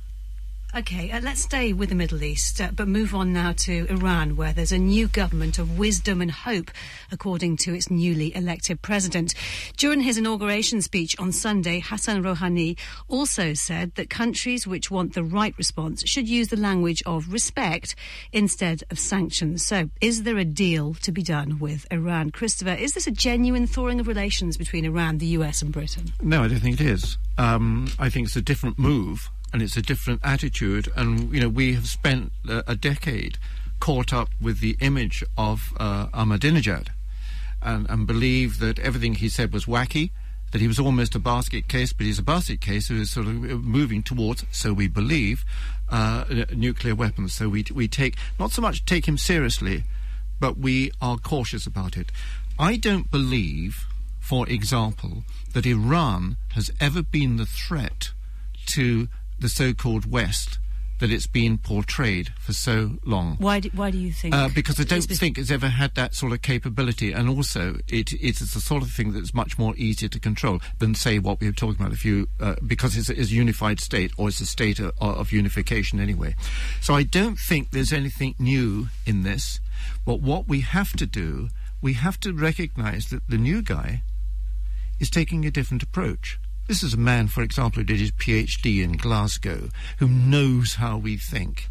Okay, 0.74 1.10
uh, 1.10 1.20
let's 1.20 1.42
stay 1.42 1.74
with 1.74 1.90
the 1.90 1.94
Middle 1.94 2.22
East, 2.22 2.58
uh, 2.58 2.70
but 2.74 2.88
move 2.88 3.14
on 3.14 3.30
now 3.30 3.52
to 3.52 3.86
Iran, 3.90 4.36
where 4.36 4.54
there's 4.54 4.72
a 4.72 4.78
new 4.78 5.06
government 5.06 5.58
of 5.58 5.78
wisdom 5.78 6.22
and 6.22 6.30
hope, 6.30 6.70
according 7.10 7.58
to 7.58 7.74
its 7.74 7.90
newly 7.90 8.34
elected 8.34 8.80
president. 8.80 9.34
During 9.76 10.00
his 10.00 10.16
inauguration 10.16 10.80
speech 10.80 11.14
on 11.18 11.30
Sunday, 11.30 11.80
Hassan 11.80 12.22
Rouhani 12.22 12.78
also 13.06 13.52
said 13.52 13.94
that 13.96 14.08
countries 14.08 14.66
which 14.66 14.90
want 14.90 15.12
the 15.12 15.22
right 15.22 15.54
response 15.58 16.08
should 16.08 16.26
use 16.26 16.48
the 16.48 16.56
language 16.56 17.02
of 17.04 17.30
respect 17.30 17.94
instead 18.32 18.82
of 18.90 18.98
sanctions. 18.98 19.62
So, 19.62 19.90
is 20.00 20.22
there 20.22 20.38
a 20.38 20.44
deal 20.46 20.94
to 21.02 21.12
be 21.12 21.22
done 21.22 21.58
with 21.58 21.86
Iran? 21.90 22.30
Christopher, 22.30 22.72
is 22.72 22.94
this 22.94 23.06
a 23.06 23.10
genuine 23.10 23.66
thawing 23.66 24.00
of 24.00 24.08
relations 24.08 24.56
between 24.56 24.86
Iran, 24.86 25.18
the 25.18 25.26
US, 25.36 25.60
and 25.60 25.70
Britain? 25.70 26.14
No, 26.22 26.44
I 26.44 26.48
don't 26.48 26.60
think 26.60 26.80
it 26.80 26.86
is. 26.86 27.18
Um, 27.36 27.88
I 27.98 28.08
think 28.08 28.28
it's 28.28 28.36
a 28.36 28.40
different 28.40 28.78
move 28.78 29.30
and 29.52 29.62
it's 29.62 29.76
a 29.76 29.82
different 29.82 30.20
attitude. 30.22 30.88
And 30.96 31.32
you 31.32 31.40
know, 31.40 31.48
we 31.48 31.74
have 31.74 31.88
spent 31.88 32.32
a, 32.48 32.62
a 32.68 32.76
decade 32.76 33.38
caught 33.80 34.12
up 34.12 34.28
with 34.40 34.60
the 34.60 34.76
image 34.80 35.24
of 35.36 35.72
uh, 35.78 36.06
Ahmadinejad, 36.08 36.88
and, 37.60 37.88
and 37.88 38.06
believe 38.06 38.58
that 38.60 38.78
everything 38.78 39.14
he 39.16 39.28
said 39.28 39.52
was 39.52 39.66
wacky. 39.66 40.10
That 40.52 40.60
he 40.60 40.68
was 40.68 40.78
almost 40.78 41.14
a 41.14 41.18
basket 41.18 41.66
case, 41.66 41.94
but 41.94 42.04
he's 42.04 42.18
a 42.18 42.22
basket 42.22 42.60
case 42.60 42.88
who 42.88 43.00
is 43.00 43.10
sort 43.10 43.26
of 43.26 43.34
moving 43.34 44.02
towards, 44.02 44.44
so 44.50 44.74
we 44.74 44.86
believe, 44.86 45.46
uh, 45.88 46.24
nuclear 46.54 46.94
weapons. 46.94 47.32
So 47.32 47.48
we 47.48 47.64
we 47.72 47.88
take 47.88 48.16
not 48.38 48.50
so 48.50 48.60
much 48.60 48.84
take 48.84 49.08
him 49.08 49.16
seriously, 49.16 49.84
but 50.38 50.58
we 50.58 50.92
are 51.00 51.16
cautious 51.16 51.66
about 51.66 51.96
it. 51.96 52.12
I 52.58 52.76
don't 52.76 53.10
believe 53.10 53.86
for 54.22 54.48
example, 54.48 55.24
that 55.52 55.66
Iran 55.66 56.36
has 56.52 56.70
ever 56.80 57.02
been 57.02 57.36
the 57.36 57.44
threat 57.44 58.12
to 58.66 59.08
the 59.42 59.48
so-called 59.48 60.10
West 60.10 60.58
that 61.02 61.10
it's 61.10 61.26
been 61.26 61.58
portrayed 61.58 62.32
for 62.38 62.52
so 62.52 62.92
long. 63.04 63.34
Why 63.40 63.58
do, 63.58 63.70
why 63.74 63.90
do 63.90 63.98
you 63.98 64.12
think? 64.12 64.32
Uh, 64.32 64.48
because 64.54 64.78
I 64.78 64.84
don't 64.84 65.02
think 65.02 65.36
it's 65.36 65.50
ever 65.50 65.68
had 65.68 65.96
that 65.96 66.14
sort 66.14 66.32
of 66.32 66.42
capability, 66.42 67.10
and 67.10 67.28
also 67.28 67.78
it, 67.88 68.12
it 68.12 68.40
is 68.40 68.54
the 68.54 68.60
sort 68.60 68.84
of 68.84 68.90
thing 68.92 69.12
that's 69.12 69.34
much 69.34 69.58
more 69.58 69.74
easier 69.76 70.08
to 70.08 70.20
control 70.20 70.60
than 70.78 70.94
say 70.94 71.18
what 71.18 71.40
we 71.40 71.48
were 71.48 71.52
talking 71.52 71.80
about. 71.80 71.92
If 71.92 72.04
you 72.04 72.28
uh, 72.38 72.54
because 72.64 72.96
it's, 72.96 73.10
it's 73.10 73.32
a 73.32 73.34
unified 73.34 73.80
state 73.80 74.12
or 74.16 74.28
it's 74.28 74.40
a 74.40 74.46
state 74.46 74.78
of, 74.78 74.92
of 75.00 75.32
unification 75.32 75.98
anyway. 75.98 76.36
So 76.80 76.94
I 76.94 77.02
don't 77.02 77.36
think 77.36 77.72
there's 77.72 77.92
anything 77.92 78.36
new 78.38 78.86
in 79.04 79.24
this. 79.24 79.58
But 80.06 80.20
what 80.20 80.46
we 80.46 80.60
have 80.60 80.92
to 80.92 81.06
do, 81.06 81.48
we 81.80 81.94
have 81.94 82.20
to 82.20 82.32
recognise 82.32 83.08
that 83.08 83.26
the 83.28 83.38
new 83.38 83.60
guy 83.60 84.02
is 85.00 85.10
taking 85.10 85.44
a 85.44 85.50
different 85.50 85.82
approach. 85.82 86.38
This 86.68 86.82
is 86.82 86.94
a 86.94 86.98
man, 86.98 87.28
for 87.28 87.42
example, 87.42 87.80
who 87.80 87.84
did 87.84 88.00
his 88.00 88.12
PhD 88.12 88.82
in 88.82 88.96
Glasgow, 88.96 89.68
who 89.98 90.08
knows 90.08 90.74
how 90.74 90.96
we 90.96 91.16
think. 91.16 91.68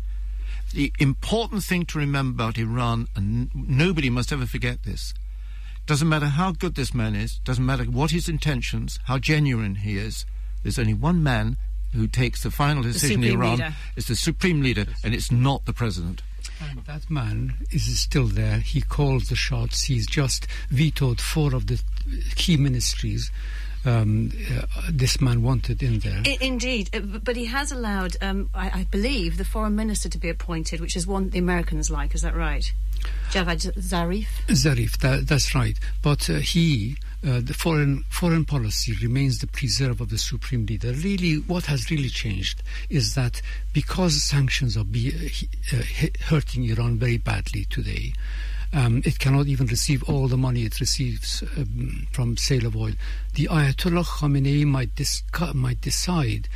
The 0.74 0.93
important 1.00 1.63
thing 1.63 1.86
to 1.88 1.98
remember 1.98 2.43
about 2.43 2.57
Iran, 2.57 3.07
and 3.15 3.50
nobody 3.53 4.10
must 4.10 4.31
ever 4.31 4.45
forget 4.45 4.83
this, 4.83 5.13
doesn't 5.86 6.07
matter 6.07 6.27
how 6.27 6.51
good 6.51 6.75
this 6.75 6.93
man 6.93 7.15
is, 7.15 7.39
doesn't 7.43 7.65
matter 7.65 7.83
what 7.86 8.12
his 8.12 8.29
intentions, 8.29 9.00
how 9.05 9.17
genuine 9.17 9.75
he 9.75 9.98
is, 9.98 10.25
there's 10.63 10.79
only 10.79 10.93
one 10.93 11.24
man 11.24 11.57
who 11.93 12.07
takes 12.07 12.43
the 12.43 12.51
final 12.51 12.83
decision 12.83 13.24
in 13.24 13.33
Iran. 13.33 13.57
leader. 13.57 13.75
It's 13.95 14.07
the 14.07 14.15
supreme 14.15 14.62
leader, 14.62 14.86
and 15.03 15.13
it's 15.13 15.31
not 15.31 15.65
the 15.65 15.74
president. 15.74 16.21
And 16.62 16.86
that 16.86 17.10
man 17.10 17.55
is 17.71 18.00
still 18.00 18.27
there. 18.27 18.57
He 18.57 18.81
calls 18.81 19.29
the 19.29 19.36
shots. 19.36 19.83
He's 19.83 20.07
just 20.07 20.48
vetoed 20.69 21.19
four 21.19 21.55
of 21.55 21.67
the 21.67 21.81
key 22.36 22.55
ministries 22.55 23.31
um, 23.85 24.31
uh, 24.55 24.65
this 24.91 25.19
man 25.21 25.41
wanted 25.43 25.81
in 25.83 26.00
there. 26.00 26.21
I- 26.25 26.38
Indeed, 26.41 26.89
uh, 26.93 27.00
but 27.00 27.35
he 27.35 27.45
has 27.45 27.71
allowed, 27.71 28.15
um, 28.21 28.50
I, 28.53 28.81
I 28.81 28.88
believe, 28.91 29.38
the 29.38 29.45
foreign 29.45 29.75
minister 29.75 30.09
to 30.09 30.17
be 30.17 30.29
appointed, 30.29 30.79
which 30.81 30.95
is 30.95 31.05
one 31.07 31.29
the 31.29 31.39
Americans 31.39 31.89
like. 31.89 32.13
Is 32.15 32.21
that 32.21 32.35
right? 32.35 32.71
Javad 33.31 33.73
Zarif. 33.79 34.27
Zarif, 34.47 34.97
that, 35.00 35.27
that's 35.27 35.55
right. 35.55 35.79
But 36.03 36.29
uh, 36.29 36.35
he, 36.35 36.97
uh, 37.25 37.39
the 37.41 37.53
foreign 37.55 38.03
foreign 38.09 38.45
policy 38.45 38.93
remains 39.01 39.39
the 39.39 39.47
preserve 39.47 40.01
of 40.01 40.09
the 40.09 40.17
supreme 40.19 40.65
leader. 40.67 40.91
Really, 40.93 41.35
what 41.38 41.65
has 41.65 41.89
really 41.89 42.09
changed 42.09 42.61
is 42.89 43.15
that 43.15 43.41
because 43.73 44.21
sanctions 44.21 44.77
are 44.77 44.83
be, 44.83 45.11
uh, 45.73 45.77
hi- 45.77 46.11
hurting 46.25 46.65
Iran 46.65 47.00
very 47.00 47.17
badly 47.17 47.65
today. 47.65 48.13
Um, 48.74 49.01
it 49.06 49.20
cannot 49.20 49.48
even 49.48 49.68
receive 49.68 50.01
all 50.04 50.30
the 50.30 50.38
money 50.38 50.63
it 50.63 50.80
receives 50.80 51.44
um, 51.58 52.08
from 52.12 52.38
sale 52.38 52.66
of 52.66 52.75
oil. 52.75 52.94
The 53.34 53.48
Ayatollah 53.48 54.06
Khamenei 54.06 54.66
might, 54.66 54.96
disca- 54.96 55.54
might 55.54 55.82
decide 55.82 56.48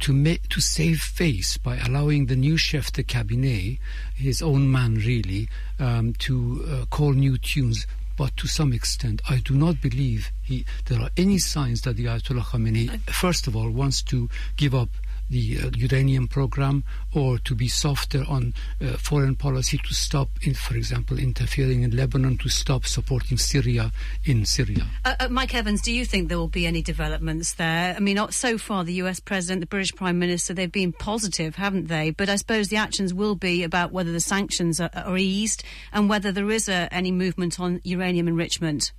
to 0.00 0.12
make 0.12 0.48
to 0.50 0.60
save 0.60 1.00
face 1.00 1.56
by 1.56 1.78
allowing 1.78 2.26
the 2.26 2.36
new 2.36 2.58
chef 2.58 2.92
de 2.92 3.02
cabinet, 3.02 3.78
his 4.14 4.42
own 4.42 4.70
man 4.70 4.96
really, 4.96 5.48
um, 5.78 6.12
to 6.18 6.64
uh, 6.68 6.84
call 6.86 7.12
new 7.12 7.38
tunes. 7.38 7.86
But 8.18 8.36
to 8.36 8.46
some 8.46 8.74
extent, 8.74 9.22
I 9.28 9.38
do 9.38 9.54
not 9.54 9.80
believe 9.80 10.30
he, 10.42 10.66
there 10.86 11.00
are 11.00 11.10
any 11.16 11.38
signs 11.38 11.80
that 11.82 11.96
the 11.96 12.04
Ayatollah 12.04 12.42
Khamenei, 12.42 13.00
first 13.10 13.46
of 13.46 13.56
all, 13.56 13.70
wants 13.70 14.02
to 14.02 14.28
give 14.58 14.74
up 14.74 14.90
the 15.32 15.58
uh, 15.58 15.70
uranium 15.74 16.28
program 16.28 16.84
or 17.14 17.38
to 17.38 17.54
be 17.54 17.66
softer 17.66 18.22
on 18.28 18.54
uh, 18.80 18.92
foreign 18.98 19.34
policy 19.34 19.78
to 19.78 19.94
stop, 19.94 20.28
in, 20.42 20.54
for 20.54 20.76
example, 20.76 21.18
interfering 21.18 21.82
in 21.82 21.96
Lebanon, 21.96 22.36
to 22.38 22.48
stop 22.48 22.86
supporting 22.86 23.38
Syria 23.38 23.90
in 24.24 24.44
Syria. 24.44 24.86
Uh, 25.04 25.14
uh, 25.18 25.28
Mike 25.28 25.54
Evans, 25.54 25.80
do 25.80 25.92
you 25.92 26.04
think 26.04 26.28
there 26.28 26.38
will 26.38 26.48
be 26.48 26.66
any 26.66 26.82
developments 26.82 27.54
there? 27.54 27.94
I 27.96 28.00
mean, 28.00 28.18
so 28.30 28.58
far, 28.58 28.84
the 28.84 28.94
US 28.94 29.18
president, 29.18 29.60
the 29.60 29.66
British 29.66 29.94
prime 29.94 30.18
minister, 30.18 30.54
they've 30.54 30.70
been 30.70 30.92
positive, 30.92 31.56
haven't 31.56 31.88
they? 31.88 32.10
But 32.10 32.28
I 32.28 32.36
suppose 32.36 32.68
the 32.68 32.76
actions 32.76 33.14
will 33.14 33.34
be 33.34 33.64
about 33.64 33.90
whether 33.90 34.12
the 34.12 34.20
sanctions 34.20 34.80
are, 34.80 34.90
are 34.94 35.16
eased 35.16 35.64
and 35.92 36.08
whether 36.08 36.30
there 36.30 36.50
is 36.50 36.68
uh, 36.68 36.88
any 36.92 37.10
movement 37.10 37.58
on 37.58 37.80
uranium 37.84 38.28
enrichment. 38.28 38.92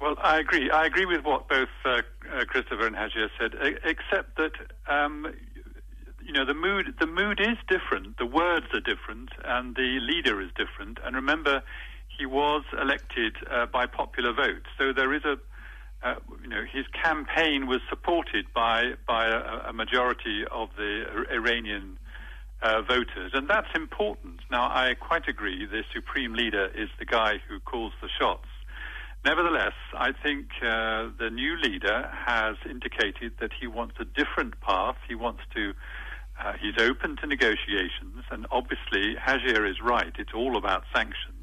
Well, 0.00 0.14
I 0.22 0.38
agree. 0.38 0.70
I 0.70 0.86
agree 0.86 1.06
with 1.06 1.24
what 1.24 1.48
both 1.48 1.68
uh, 1.84 2.02
uh, 2.32 2.44
Christopher 2.44 2.86
and 2.86 2.94
Hajir 2.94 3.28
said, 3.38 3.54
except 3.84 4.36
that 4.36 4.52
um, 4.86 5.34
you 6.28 6.34
know 6.34 6.44
the 6.44 6.54
mood. 6.54 6.94
The 7.00 7.06
mood 7.06 7.40
is 7.40 7.56
different. 7.68 8.18
The 8.18 8.26
words 8.26 8.66
are 8.74 8.80
different, 8.80 9.30
and 9.44 9.74
the 9.74 9.98
leader 10.00 10.40
is 10.42 10.50
different. 10.54 10.98
And 11.02 11.16
remember, 11.16 11.62
he 12.16 12.26
was 12.26 12.62
elected 12.80 13.34
uh, 13.50 13.64
by 13.66 13.86
popular 13.86 14.32
vote, 14.34 14.66
so 14.78 14.92
there 14.92 15.12
is 15.14 15.24
a. 15.24 15.36
Uh, 16.00 16.14
you 16.40 16.48
know, 16.48 16.62
his 16.72 16.84
campaign 17.02 17.66
was 17.66 17.80
supported 17.88 18.44
by 18.54 18.92
by 19.04 19.26
a, 19.26 19.70
a 19.70 19.72
majority 19.72 20.44
of 20.48 20.68
the 20.76 21.24
Iranian 21.32 21.98
uh, 22.62 22.82
voters, 22.82 23.32
and 23.34 23.48
that's 23.48 23.74
important. 23.74 24.40
Now, 24.48 24.68
I 24.68 24.94
quite 24.94 25.26
agree. 25.26 25.66
The 25.66 25.82
supreme 25.92 26.34
leader 26.34 26.68
is 26.72 26.88
the 27.00 27.04
guy 27.04 27.40
who 27.48 27.58
calls 27.58 27.94
the 28.00 28.08
shots. 28.20 28.46
Nevertheless, 29.24 29.74
I 29.92 30.12
think 30.12 30.46
uh, 30.62 31.08
the 31.18 31.30
new 31.32 31.56
leader 31.56 32.08
has 32.26 32.54
indicated 32.64 33.32
that 33.40 33.50
he 33.60 33.66
wants 33.66 33.96
a 33.98 34.04
different 34.04 34.60
path. 34.60 34.96
He 35.08 35.16
wants 35.16 35.40
to. 35.56 35.72
Uh, 36.38 36.52
he's 36.60 36.80
open 36.80 37.16
to 37.16 37.26
negotiations, 37.26 38.24
and 38.30 38.46
obviously, 38.50 39.16
Hajir 39.16 39.68
is 39.68 39.80
right. 39.82 40.12
It's 40.18 40.32
all 40.34 40.56
about 40.56 40.84
sanctions. 40.94 41.34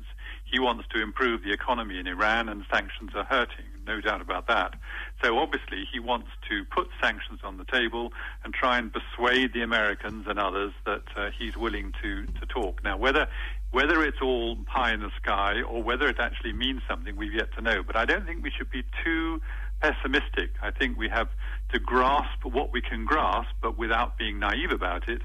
He 0.45 0.59
wants 0.59 0.85
to 0.93 1.01
improve 1.01 1.43
the 1.43 1.51
economy 1.51 1.99
in 1.99 2.07
Iran, 2.07 2.47
and 2.47 2.63
sanctions 2.71 3.11
are 3.15 3.25
hurting, 3.25 3.65
no 3.85 3.99
doubt 3.99 4.21
about 4.21 4.47
that. 4.47 4.75
So, 5.21 5.37
obviously, 5.37 5.83
he 5.91 5.99
wants 5.99 6.29
to 6.49 6.63
put 6.65 6.87
sanctions 7.01 7.41
on 7.43 7.57
the 7.57 7.65
table 7.65 8.13
and 8.43 8.53
try 8.53 8.77
and 8.77 8.93
persuade 8.93 9.53
the 9.53 9.63
Americans 9.63 10.27
and 10.29 10.39
others 10.39 10.71
that 10.85 11.03
uh, 11.17 11.29
he's 11.37 11.57
willing 11.57 11.91
to, 12.01 12.25
to 12.25 12.45
talk. 12.45 12.83
Now, 12.83 12.97
whether 12.97 13.27
whether 13.71 14.05
it's 14.05 14.21
all 14.21 14.55
pie 14.73 14.93
in 14.93 15.01
the 15.01 15.11
sky 15.21 15.61
or 15.61 15.83
whether 15.83 16.07
it 16.07 16.17
actually 16.17 16.53
means 16.53 16.81
something, 16.87 17.17
we've 17.17 17.33
yet 17.33 17.51
to 17.57 17.61
know. 17.61 17.83
But 17.83 17.97
I 17.97 18.05
don't 18.05 18.25
think 18.25 18.41
we 18.41 18.49
should 18.49 18.69
be 18.69 18.83
too 19.03 19.41
pessimistic. 19.81 20.51
I 20.61 20.71
think 20.71 20.97
we 20.97 21.09
have 21.09 21.27
to 21.71 21.79
grasp 21.79 22.43
what 22.43 22.71
we 22.71 22.81
can 22.81 23.05
grasp, 23.05 23.49
but 23.61 23.77
without 23.77 24.17
being 24.17 24.39
naive 24.39 24.71
about 24.71 25.09
it. 25.09 25.21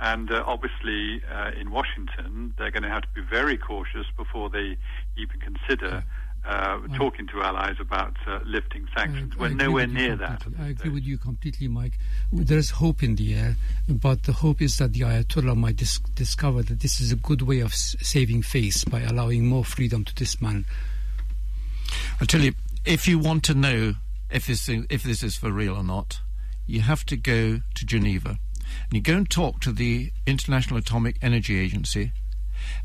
And 0.00 0.30
uh, 0.32 0.42
obviously, 0.46 1.22
uh, 1.32 1.50
in 1.60 1.70
Washington, 1.70 2.54
they're 2.58 2.70
going 2.70 2.82
to 2.82 2.88
have 2.88 3.02
to 3.02 3.08
be 3.14 3.20
very 3.20 3.56
cautious 3.56 4.06
before 4.16 4.50
they 4.50 4.76
even 5.16 5.38
consider 5.40 6.02
uh, 6.46 6.78
talking 6.96 7.26
to 7.28 7.42
allies 7.42 7.76
about 7.80 8.16
uh, 8.26 8.40
lifting 8.44 8.86
sanctions. 8.96 9.32
I 9.36 9.40
We're 9.40 9.46
agree 9.46 9.64
nowhere 9.64 9.86
near 9.86 10.16
that. 10.16 10.42
I 10.60 10.68
agree 10.68 10.90
with 10.90 11.04
you 11.04 11.16
completely, 11.16 11.68
Mike. 11.68 11.98
There's 12.32 12.70
hope 12.70 13.02
in 13.02 13.14
the 13.16 13.34
air, 13.34 13.56
but 13.88 14.24
the 14.24 14.32
hope 14.32 14.60
is 14.60 14.76
that 14.78 14.92
the 14.92 15.00
Ayatollah 15.00 15.56
might 15.56 15.76
dis- 15.76 16.00
discover 16.14 16.62
that 16.64 16.80
this 16.80 17.00
is 17.00 17.12
a 17.12 17.16
good 17.16 17.42
way 17.42 17.60
of 17.60 17.72
s- 17.72 17.96
saving 18.00 18.42
face 18.42 18.84
by 18.84 19.00
allowing 19.00 19.46
more 19.46 19.64
freedom 19.64 20.04
to 20.04 20.14
this 20.14 20.40
man. 20.40 20.66
I 22.20 22.24
tell 22.26 22.40
you, 22.40 22.54
if 22.84 23.08
you 23.08 23.18
want 23.18 23.44
to 23.44 23.54
know 23.54 23.94
if 24.34 24.48
this 24.48 24.68
if 24.68 25.02
this 25.04 25.22
is 25.22 25.36
for 25.36 25.52
real 25.52 25.76
or 25.76 25.84
not, 25.84 26.20
you 26.66 26.80
have 26.80 27.06
to 27.06 27.16
go 27.16 27.60
to 27.74 27.86
Geneva 27.86 28.30
and 28.30 28.92
you 28.92 29.00
go 29.00 29.14
and 29.14 29.30
talk 29.30 29.60
to 29.60 29.72
the 29.72 30.10
International 30.26 30.78
Atomic 30.78 31.16
Energy 31.22 31.58
Agency 31.58 32.12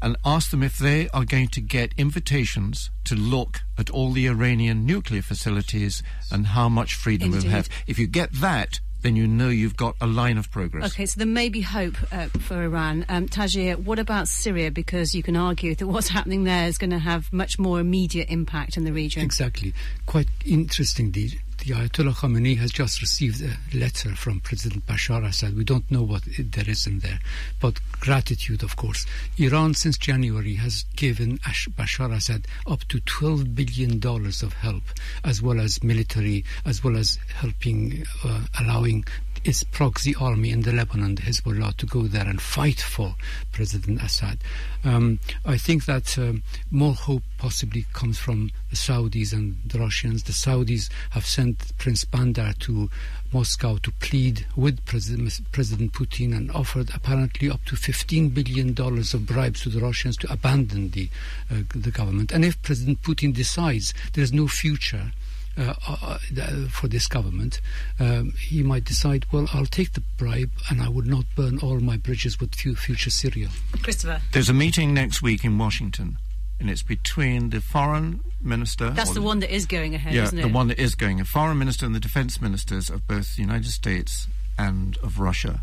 and 0.02 0.16
ask 0.24 0.52
them 0.52 0.62
if 0.62 0.78
they 0.78 1.10
are 1.10 1.26
going 1.26 1.48
to 1.48 1.62
get 1.62 1.94
invitations 1.98 2.92
to 3.06 3.16
look 3.16 3.62
at 3.78 3.90
all 3.90 4.12
the 4.12 4.28
Iranian 4.28 4.86
nuclear 4.86 5.22
facilities 5.22 6.04
and 6.32 6.48
how 6.48 6.70
much 6.70 6.94
freedom 6.94 7.32
we 7.32 7.38
Indeed. 7.38 7.52
have. 7.52 7.70
If 7.88 7.98
you 7.98 8.06
get 8.06 8.32
that, 8.34 8.80
then 9.02 9.16
you 9.16 9.28
know 9.28 9.50
you've 9.50 9.78
got 9.78 9.96
a 10.02 10.08
line 10.08 10.38
of 10.38 10.52
progress. 10.52 10.92
Okay, 10.92 11.06
so 11.06 11.18
there 11.18 11.28
may 11.28 11.50
be 11.50 11.62
hope 11.62 11.96
uh, 12.12 12.28
for 12.28 12.64
Iran. 12.64 13.06
Um, 13.10 13.28
Tajir, 13.28 13.78
what 13.78 14.00
about 14.00 14.28
Syria? 14.28 14.72
Because 14.72 15.16
you 15.16 15.24
can 15.24 15.36
argue 15.36 15.76
that 15.76 15.88
what's 15.88 16.10
happening 16.10 16.44
there 16.44 16.68
is 16.68 16.78
going 16.78 16.90
to 16.92 17.00
have 17.00 17.32
much 17.32 17.58
more 17.60 17.80
immediate 17.80 18.30
impact 18.30 18.78
in 18.78 18.84
the 18.84 18.94
region. 18.94 19.24
Exactly. 19.24 19.74
Quite 20.06 20.28
interestingly, 20.46 21.28
the 21.28 21.40
Ayatollah 21.60 22.16
Khamenei 22.16 22.58
has 22.58 22.72
just 22.72 23.02
received 23.02 23.42
a 23.42 23.78
letter 23.78 24.16
from 24.16 24.40
President 24.40 24.86
Bashar 24.86 25.26
Assad. 25.26 25.56
We 25.56 25.64
don't 25.64 25.90
know 25.92 26.04
what 26.04 26.24
there 26.40 26.70
is 26.70 26.88
in 26.88 27.00
there, 27.00 27.20
but 27.60 27.80
gratitude, 28.00 28.64
of 28.64 28.76
course. 28.76 29.06
Iran, 29.38 29.74
since 29.74 29.98
January, 29.98 30.56
has 30.56 30.86
given 30.96 31.38
Bashar 31.40 32.16
Assad 32.16 32.48
up 32.66 32.86
to 32.86 33.00
$12 33.02 33.56
billion 33.56 34.00
of 34.06 34.54
help, 34.54 34.84
as 35.24 35.42
well 35.42 35.60
as 35.60 35.84
military, 35.84 36.46
as 36.66 36.84
well 36.84 36.96
as 36.96 37.20
helping, 37.36 38.06
uh, 38.24 38.46
allowing 38.60 39.04
its 39.44 39.64
proxy 39.64 40.16
army 40.16 40.52
in 40.52 40.62
the 40.62 40.72
Lebanon, 40.72 41.16
the 41.16 41.22
Hezbollah, 41.22 41.76
to 41.78 41.86
go 41.86 42.04
there 42.04 42.28
and 42.28 42.42
fight 42.42 42.80
for 42.80 43.16
President 43.52 44.02
Assad. 44.02 44.40
Um, 44.84 45.20
I 45.46 45.58
think 45.58 45.86
that 45.86 46.18
um, 46.18 46.44
more 46.72 46.94
hope 46.94 47.24
possibly 47.38 47.86
comes 47.94 48.18
from 48.18 48.52
the 48.70 48.76
Saudis 48.76 49.34
and 49.34 49.58
the 49.66 49.80
Russians. 49.80 50.24
The 50.24 50.34
Saudis 50.34 50.90
have 51.12 51.26
sent 51.26 51.78
Prince 51.78 52.06
Bandar 52.06 52.54
to 52.60 52.90
Moscow 53.32 53.78
to 53.78 53.92
plead 53.92 54.46
with 54.56 54.84
President, 54.86 55.40
President 55.52 55.94
Putin 55.94 56.36
and 56.36 56.52
offered 56.52 56.90
apparently 56.94 57.50
up 57.50 57.64
to 57.66 57.76
$15 57.76 58.34
billion 58.34 58.76
of 58.80 59.26
bribes 59.26 59.62
to 59.62 59.70
the 59.70 59.80
Russians 59.80 60.18
to 60.18 60.32
abandon 60.32 60.90
the, 60.92 61.10
uh, 61.52 61.62
the 61.76 61.92
government. 61.92 62.32
And 62.32 62.44
if 62.44 62.62
President 62.62 63.02
Putin 63.02 63.34
decides 63.34 63.94
there 64.14 64.24
is 64.24 64.34
no 64.34 64.48
future 64.48 65.12
for 66.72 66.88
this 66.88 67.08
government, 67.08 67.62
um, 68.00 68.34
he 68.40 68.64
might 68.64 68.86
decide, 68.86 69.26
well, 69.32 69.48
I'll 69.54 69.66
take 69.66 69.94
the 69.94 70.04
bribe 70.18 70.52
and 70.70 70.82
I 70.82 70.90
would 70.90 71.08
not 71.08 71.26
burn 71.36 71.60
all 71.60 71.80
my 71.80 71.98
bridges 71.98 72.40
with 72.40 72.56
future 72.56 73.10
Syria. 73.10 73.50
Christopher. 73.82 74.22
There's 74.32 74.50
a 74.50 74.54
meeting 74.54 74.94
next 74.94 75.22
week 75.22 75.44
in 75.44 75.58
Washington, 75.58 76.18
and 76.60 76.70
it's 76.70 76.84
between 76.84 77.50
the 77.50 77.62
foreign 77.62 78.22
minister. 78.42 78.90
That's 78.92 79.14
the 79.14 79.22
one 79.22 79.40
that 79.40 79.54
is 79.54 79.66
going 79.66 79.96
ahead, 79.96 80.14
yeah, 80.14 80.24
isn't 80.24 80.40
it? 80.40 80.44
the 80.44 80.48
one 80.48 80.68
that 80.68 80.80
is 80.80 80.96
going. 80.96 81.18
The 81.18 81.26
foreign 81.26 81.58
minister 81.58 81.86
and 81.86 81.96
the 81.96 82.00
defense 82.00 82.42
ministers 82.42 82.90
of 82.90 83.08
both 83.08 83.36
the 83.36 83.42
United 83.42 83.72
States 83.72 84.28
and 84.58 84.98
of 85.04 85.20
Russia. 85.20 85.62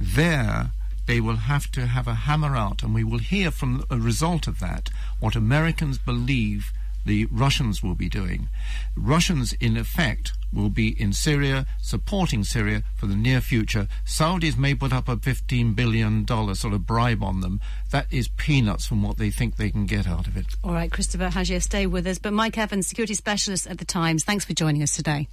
There, 0.00 0.72
they 1.06 1.20
will 1.20 1.36
have 1.36 1.70
to 1.72 1.86
have 1.86 2.06
a 2.06 2.14
hammer 2.14 2.56
out, 2.56 2.82
and 2.82 2.94
we 2.94 3.04
will 3.04 3.18
hear 3.18 3.50
from 3.50 3.84
a 3.90 3.98
result 3.98 4.46
of 4.46 4.60
that 4.60 4.90
what 5.20 5.36
Americans 5.36 5.98
believe 5.98 6.72
the 7.08 7.24
Russians 7.32 7.82
will 7.82 7.94
be 7.94 8.10
doing. 8.10 8.50
Russians, 8.94 9.54
in 9.54 9.78
effect, 9.78 10.32
will 10.52 10.68
be 10.68 10.88
in 11.00 11.14
Syria, 11.14 11.66
supporting 11.80 12.44
Syria 12.44 12.82
for 12.94 13.06
the 13.06 13.16
near 13.16 13.40
future. 13.40 13.88
Saudis 14.04 14.58
may 14.58 14.74
put 14.74 14.92
up 14.92 15.08
a 15.08 15.16
$15 15.16 15.74
billion 15.74 16.26
sort 16.26 16.74
of 16.74 16.86
bribe 16.86 17.22
on 17.22 17.40
them. 17.40 17.60
That 17.90 18.06
is 18.10 18.28
peanuts 18.28 18.84
from 18.84 19.02
what 19.02 19.16
they 19.16 19.30
think 19.30 19.56
they 19.56 19.70
can 19.70 19.86
get 19.86 20.06
out 20.06 20.26
of 20.26 20.36
it. 20.36 20.54
All 20.62 20.74
right, 20.74 20.92
Christopher 20.92 21.30
Hajir, 21.30 21.62
stay 21.62 21.86
with 21.86 22.06
us. 22.06 22.18
But 22.18 22.34
Mike 22.34 22.58
Evans, 22.58 22.86
security 22.86 23.14
specialist 23.14 23.66
at 23.66 23.78
the 23.78 23.86
Times, 23.86 24.22
thanks 24.24 24.44
for 24.44 24.52
joining 24.52 24.82
us 24.82 24.94
today. 24.94 25.28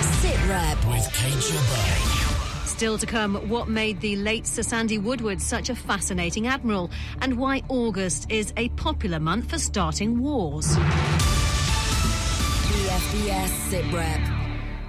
Sit 0.00 0.48
Rep 0.48 0.84
with 0.86 1.08
Kate 1.14 1.32
Jabbar. 1.34 2.23
Still 2.74 2.98
to 2.98 3.06
come, 3.06 3.36
what 3.48 3.68
made 3.68 4.00
the 4.00 4.16
late 4.16 4.48
Sir 4.48 4.62
Sandy 4.62 4.98
Woodward 4.98 5.40
such 5.40 5.70
a 5.70 5.76
fascinating 5.76 6.48
admiral, 6.48 6.90
and 7.20 7.38
why 7.38 7.62
August 7.68 8.28
is 8.32 8.52
a 8.56 8.68
popular 8.70 9.20
month 9.20 9.48
for 9.50 9.60
starting 9.60 10.18
wars. 10.18 10.74
BFBS 12.66 13.70
Sit 13.70 13.92
Rep. 13.92 14.43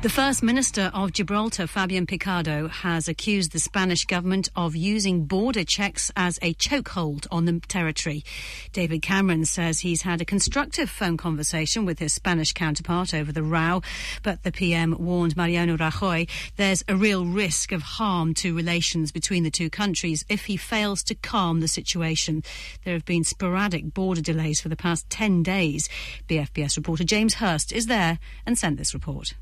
The 0.05 0.09
First 0.09 0.43
Minister 0.43 0.91
of 0.93 1.13
Gibraltar, 1.13 1.65
Fabian 1.65 2.05
Picardo, 2.05 2.67
has 2.67 3.07
accused 3.07 3.53
the 3.53 3.59
Spanish 3.59 4.05
government 4.05 4.49
of 4.55 4.75
using 4.75 5.25
border 5.25 5.63
checks 5.63 6.11
as 6.15 6.37
a 6.43 6.53
chokehold 6.53 7.25
on 7.31 7.45
the 7.45 7.59
territory. 7.67 8.23
David 8.71 9.01
Cameron 9.01 9.45
says 9.45 9.79
he's 9.79 10.03
had 10.03 10.21
a 10.21 10.23
constructive 10.23 10.91
phone 10.91 11.17
conversation 11.17 11.85
with 11.85 11.97
his 11.97 12.13
Spanish 12.13 12.53
counterpart 12.53 13.15
over 13.15 13.31
the 13.31 13.41
row, 13.41 13.81
but 14.21 14.43
the 14.43 14.51
PM 14.51 14.95
warned 14.99 15.35
Mariano 15.35 15.75
Rajoy 15.75 16.29
there's 16.55 16.83
a 16.87 16.95
real 16.95 17.25
risk 17.25 17.71
of 17.71 17.81
harm 17.81 18.35
to 18.35 18.55
relations 18.55 19.11
between 19.11 19.41
the 19.41 19.49
two 19.49 19.71
countries 19.71 20.23
if 20.29 20.45
he 20.45 20.55
fails 20.55 21.01
to 21.01 21.15
calm 21.15 21.61
the 21.61 21.67
situation. 21.67 22.43
There 22.83 22.93
have 22.93 23.05
been 23.05 23.23
sporadic 23.23 23.91
border 23.91 24.21
delays 24.21 24.61
for 24.61 24.69
the 24.69 24.75
past 24.75 25.09
10 25.09 25.41
days. 25.41 25.89
BFBS 26.27 26.77
reporter 26.77 27.03
James 27.03 27.33
Hurst 27.33 27.71
is 27.71 27.87
there 27.87 28.19
and 28.45 28.55
sent 28.55 28.77
this 28.77 28.93
report. 28.93 29.33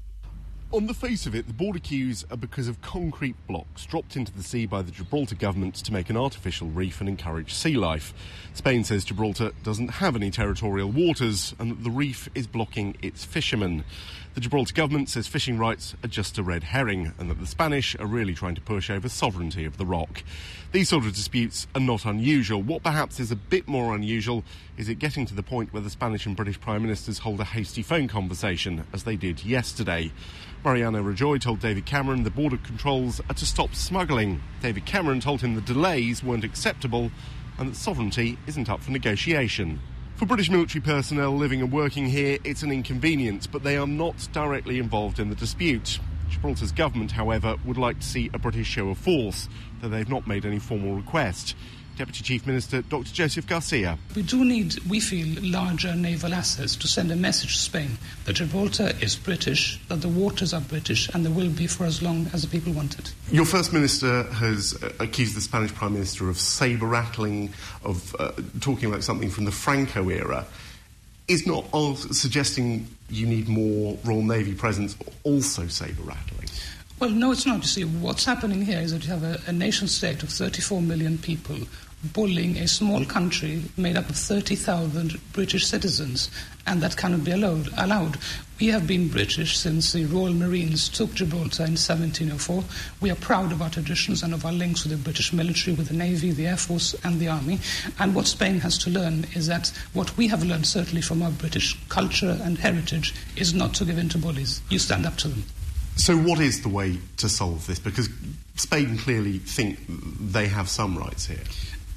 On 0.74 0.88
the 0.88 0.96
face 0.96 1.28
of 1.28 1.36
it, 1.36 1.46
the 1.46 1.54
border 1.54 1.78
queues 1.78 2.26
are 2.32 2.38
because 2.38 2.68
of 2.68 2.82
concrete 2.82 3.36
blocks 3.46 3.86
dropped 3.86 4.16
into 4.16 4.32
the 4.34 4.42
sea 4.42 4.66
by 4.66 4.82
the 4.82 4.90
Gibraltar 4.90 5.36
government 5.36 5.76
to 5.76 5.94
make 5.94 6.10
an 6.10 6.18
artificial 6.18 6.68
reef 6.68 7.00
and 7.00 7.08
encourage 7.08 7.54
sea 7.54 7.76
life. 7.76 8.12
Spain 8.56 8.84
says 8.84 9.06
Gibraltar 9.06 9.52
doesn't 9.62 9.90
have 9.90 10.16
any 10.16 10.32
territorial 10.32 10.90
waters 10.90 11.54
and 11.60 11.70
that 11.70 11.84
the 11.84 11.92
reef 11.92 12.28
is 12.34 12.48
blocking 12.48 12.98
its 13.04 13.24
fishermen. 13.24 13.86
The 14.34 14.42
Gibraltar 14.42 14.74
government 14.74 15.10
says 15.10 15.28
fishing 15.28 15.60
rights 15.60 15.94
are 16.04 16.08
just 16.08 16.40
a 16.40 16.44
red 16.44 16.64
herring 16.64 17.14
and 17.20 17.30
that 17.30 17.40
the 17.40 17.46
Spanish 17.46 17.96
are 18.00 18.08
really 18.08 18.34
trying 18.34 18.56
to 18.56 18.62
push 18.62 18.90
over 18.90 19.08
sovereignty 19.08 19.64
of 19.64 19.78
the 19.78 19.86
rock. 19.86 20.24
These 20.72 20.90
sort 20.90 21.06
of 21.06 21.14
disputes 21.14 21.68
are 21.76 21.80
not 21.80 22.04
unusual. 22.04 22.64
What 22.64 22.82
perhaps 22.82 23.20
is 23.20 23.30
a 23.30 23.36
bit 23.36 23.68
more 23.68 23.94
unusual 23.94 24.44
is 24.76 24.90
it 24.90 24.96
getting 24.96 25.28
to 25.28 25.36
the 25.36 25.44
point 25.44 25.72
where 25.72 25.84
the 25.84 25.90
Spanish 25.92 26.26
and 26.26 26.36
British 26.36 26.60
Prime 26.60 26.82
Ministers 26.82 27.20
hold 27.20 27.42
a 27.42 27.44
hasty 27.44 27.84
phone 27.84 28.08
conversation, 28.08 28.88
as 28.92 29.04
they 29.04 29.16
did 29.16 29.46
yesterday. 29.46 30.12
Mariano 30.66 31.04
Rajoy 31.04 31.40
told 31.40 31.60
David 31.60 31.86
Cameron 31.86 32.24
the 32.24 32.32
border 32.32 32.58
controls 32.58 33.22
are 33.30 33.36
to 33.36 33.46
stop 33.46 33.76
smuggling. 33.76 34.42
David 34.64 34.88
Cameron 34.88 35.20
told 35.20 35.42
him 35.42 35.54
the 35.54 35.62
delays 35.62 36.24
weren't 36.24 36.44
acceptable 36.44 37.12
and 37.60 37.70
that 37.70 37.76
sovereignty 37.76 38.40
isn't 38.48 38.68
up 38.68 38.82
for 38.82 38.90
negotiation. 38.90 39.80
For 40.16 40.28
British 40.28 40.52
military 40.52 40.82
personnel 40.82 41.36
living 41.36 41.62
and 41.62 41.72
working 41.72 42.06
here, 42.06 42.38
it's 42.44 42.62
an 42.62 42.72
inconvenience, 42.72 43.48
but 43.48 43.64
they 43.64 43.78
are 43.78 43.88
not 43.88 44.28
directly 44.32 44.78
involved 44.78 45.20
in 45.20 45.30
the 45.30 45.36
dispute. 45.36 46.00
Gibraltar's 46.30 46.72
government, 46.72 47.12
however, 47.12 47.56
would 47.66 47.80
like 47.80 48.00
to 48.00 48.06
see 48.06 48.30
a 48.32 48.38
British 48.38 48.68
show 48.68 48.90
of 48.90 49.00
force, 49.00 49.50
though 49.82 49.90
they've 49.90 50.08
not 50.08 50.28
made 50.28 50.46
any 50.46 50.60
formal 50.60 50.96
request. 50.96 51.56
Deputy 51.98 52.24
Chief 52.24 52.48
Minister 52.48 52.82
Dr. 52.82 53.14
Joseph 53.14 53.48
Garcia. 53.48 53.98
We 54.16 54.24
do 54.24 54.44
need, 54.44 54.80
we 54.90 55.00
feel, 55.00 55.42
larger 55.42 55.96
naval 55.96 56.34
assets 56.34 56.76
to 56.78 56.88
send 56.88 57.12
a 57.12 57.16
message 57.16 57.56
to 57.56 57.62
Spain 57.62 57.98
that 58.26 58.34
Gibraltar 58.34 58.92
is 59.02 59.16
British, 59.16 59.80
that 59.88 60.02
the 60.02 60.08
waters 60.08 60.54
are 60.54 60.62
British, 60.62 61.10
and 61.14 61.26
they 61.26 61.30
will 61.30 61.50
be 61.50 61.68
for 61.68 61.86
as 61.86 62.02
long 62.02 62.28
as 62.34 62.42
the 62.42 62.48
people 62.48 62.74
want 62.74 62.98
it. 62.98 63.14
Your 63.32 63.46
First 63.46 63.74
Minister 63.74 64.24
has 64.24 64.82
uh, 64.82 64.92
accused 65.00 65.36
the 65.36 65.42
Spanish 65.42 65.74
Prime 65.74 65.94
Minister 65.94 66.30
of 66.30 66.38
sabre 66.38 66.88
rattling, 66.88 67.54
of 67.84 68.16
uh, 68.20 68.32
talking 68.62 68.92
like 68.92 69.04
something 69.04 69.30
from 69.30 69.46
the 69.46 69.52
Franco 69.52 70.10
era. 70.10 70.46
Is 71.28 71.48
not 71.48 71.66
suggesting 72.12 72.88
you 73.10 73.26
need 73.26 73.48
more 73.48 73.98
Royal 74.04 74.24
Navy 74.24 74.54
presence 74.54 74.98
also 75.24 75.68
sabre 75.68 76.04
rattling? 76.04 76.50
Well, 77.00 77.10
no, 77.10 77.32
it's 77.32 77.46
not. 77.46 77.58
You 77.58 77.68
see, 77.68 77.84
what's 77.84 78.26
happening 78.26 78.62
here 78.64 78.80
is 78.80 78.94
that 78.94 79.04
you 79.04 79.10
have 79.10 79.24
a, 79.24 79.40
a 79.48 79.52
nation 79.52 79.88
state 79.88 80.24
of 80.24 80.30
34 80.30 80.82
million 80.82 81.18
people 81.18 81.58
bullying 82.12 82.58
a 82.58 82.68
small 82.68 83.06
country 83.06 83.64
made 83.78 83.96
up 83.96 84.10
of 84.10 84.18
30,000 84.18 85.20
British 85.32 85.66
citizens, 85.66 86.30
and 86.68 86.82
that 86.82 86.98
cannot 86.98 87.24
be 87.24 87.32
allowed. 87.32 87.70
allowed. 87.78 88.18
We 88.60 88.68
have 88.68 88.86
been 88.86 89.08
British 89.08 89.58
since 89.58 89.94
the 89.94 90.06
Royal 90.06 90.34
Marines 90.34 90.90
took 90.90 91.14
Gibraltar 91.14 91.64
in 91.64 91.76
1704. 91.76 92.64
We 93.02 93.10
are 93.10 93.16
proud 93.16 93.52
of 93.52 93.62
our 93.62 93.70
traditions 93.70 94.22
and 94.22 94.34
of 94.34 94.46
our 94.46 94.52
links 94.52 94.84
with 94.84 94.92
the 94.92 94.98
British 94.98 95.34
military, 95.34 95.76
with 95.76 95.88
the 95.88 95.96
Navy, 95.96 96.32
the 96.32 96.48
Air 96.48 96.58
Force, 96.58 96.94
and 97.04 97.20
the 97.20 97.30
Army. 97.30 97.60
And 98.00 98.14
what 98.14 98.28
Spain 98.28 98.60
has 98.60 98.78
to 98.80 98.90
learn 98.90 99.26
is 99.34 99.48
that 99.48 99.72
what 99.94 100.16
we 100.18 100.28
have 100.28 100.44
learned, 100.44 100.68
certainly 100.68 101.02
from 101.02 101.22
our 101.22 101.32
British 101.32 101.78
culture 101.90 102.40
and 102.44 102.58
heritage, 102.58 103.14
is 103.36 103.54
not 103.54 103.74
to 103.76 103.86
give 103.86 103.98
in 103.98 104.10
to 104.10 104.18
bullies. 104.18 104.62
You 104.70 104.80
stand 104.80 105.06
up 105.06 105.16
to 105.18 105.30
them. 105.30 105.44
So, 105.96 106.18
what 106.18 106.40
is 106.40 106.62
the 106.62 106.70
way 106.70 106.98
to 107.18 107.30
solve 107.30 107.66
this? 107.68 107.80
Because 107.80 108.10
Spain 108.56 108.98
clearly 108.98 109.40
think 109.40 109.80
they 109.88 110.48
have 110.48 110.68
some 110.68 110.98
rights 110.98 111.26
here. 111.26 111.44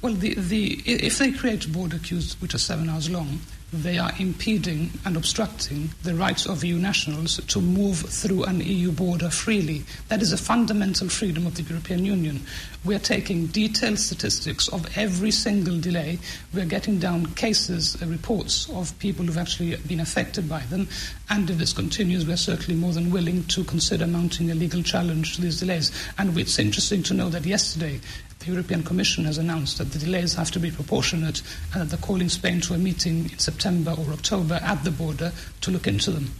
Well, 0.01 0.13
the, 0.13 0.35
the, 0.35 0.73
if 0.85 1.17
they 1.17 1.31
create 1.31 1.71
border 1.71 1.97
queues 1.97 2.39
which 2.39 2.53
are 2.53 2.59
seven 2.59 2.89
hours 2.89 3.09
long, 3.09 3.39
they 3.73 3.97
are 3.97 4.13
impeding 4.17 4.89
and 5.03 5.17
obstructing 5.17 5.89
the 6.03 6.15
rights 6.15 6.45
of 6.45 6.63
EU 6.63 6.77
nationals 6.77 7.37
to 7.47 7.59
move 7.59 7.99
through 7.99 8.43
an 8.45 8.61
EU 8.61 8.91
border 8.91 9.29
freely. 9.29 9.83
That 10.07 10.21
is 10.21 10.31
a 10.31 10.37
fundamental 10.37 11.09
freedom 11.09 11.45
of 11.45 11.55
the 11.55 11.63
European 11.63 12.05
Union. 12.05 12.45
We 12.85 12.95
are 12.95 12.99
taking 12.99 13.47
detailed 13.47 13.99
statistics 13.99 14.69
of 14.69 14.97
every 14.97 15.31
single 15.31 15.79
delay. 15.79 16.19
We 16.53 16.61
are 16.61 16.65
getting 16.65 16.99
down 16.99 17.25
cases, 17.33 18.01
uh, 18.01 18.05
reports 18.05 18.69
of 18.69 18.97
people 18.99 19.25
who've 19.25 19.37
actually 19.37 19.75
been 19.75 19.99
affected 19.99 20.47
by 20.47 20.61
them. 20.61 20.87
And 21.29 21.49
if 21.49 21.57
this 21.57 21.73
continues, 21.73 22.25
we 22.25 22.33
are 22.33 22.37
certainly 22.37 22.79
more 22.79 22.93
than 22.93 23.11
willing 23.11 23.43
to 23.45 23.65
consider 23.65 24.07
mounting 24.07 24.49
a 24.49 24.55
legal 24.55 24.81
challenge 24.81 25.35
to 25.35 25.41
these 25.41 25.59
delays. 25.59 25.91
And 26.17 26.37
it's 26.37 26.57
interesting 26.57 27.03
to 27.03 27.13
know 27.13 27.27
that 27.29 27.45
yesterday 27.45 27.99
the 28.39 28.51
European 28.51 28.83
Commission 28.83 29.25
has 29.25 29.37
announced 29.37 29.77
that 29.77 29.91
the 29.91 29.99
delays 29.99 30.33
have 30.35 30.51
to 30.51 30.59
be 30.59 30.71
proportionate 30.71 31.41
and 31.73 31.81
that 31.81 31.89
they're 31.89 32.05
calling 32.05 32.29
Spain 32.29 32.61
to 32.61 32.73
a 32.73 32.77
meeting 32.77 33.29
in 33.31 33.39
September 33.39 33.91
or 33.97 34.13
October 34.13 34.55
at 34.55 34.83
the 34.83 34.91
border 34.91 35.31
to 35.61 35.71
look 35.71 35.87
into 35.87 36.11
them. 36.11 36.31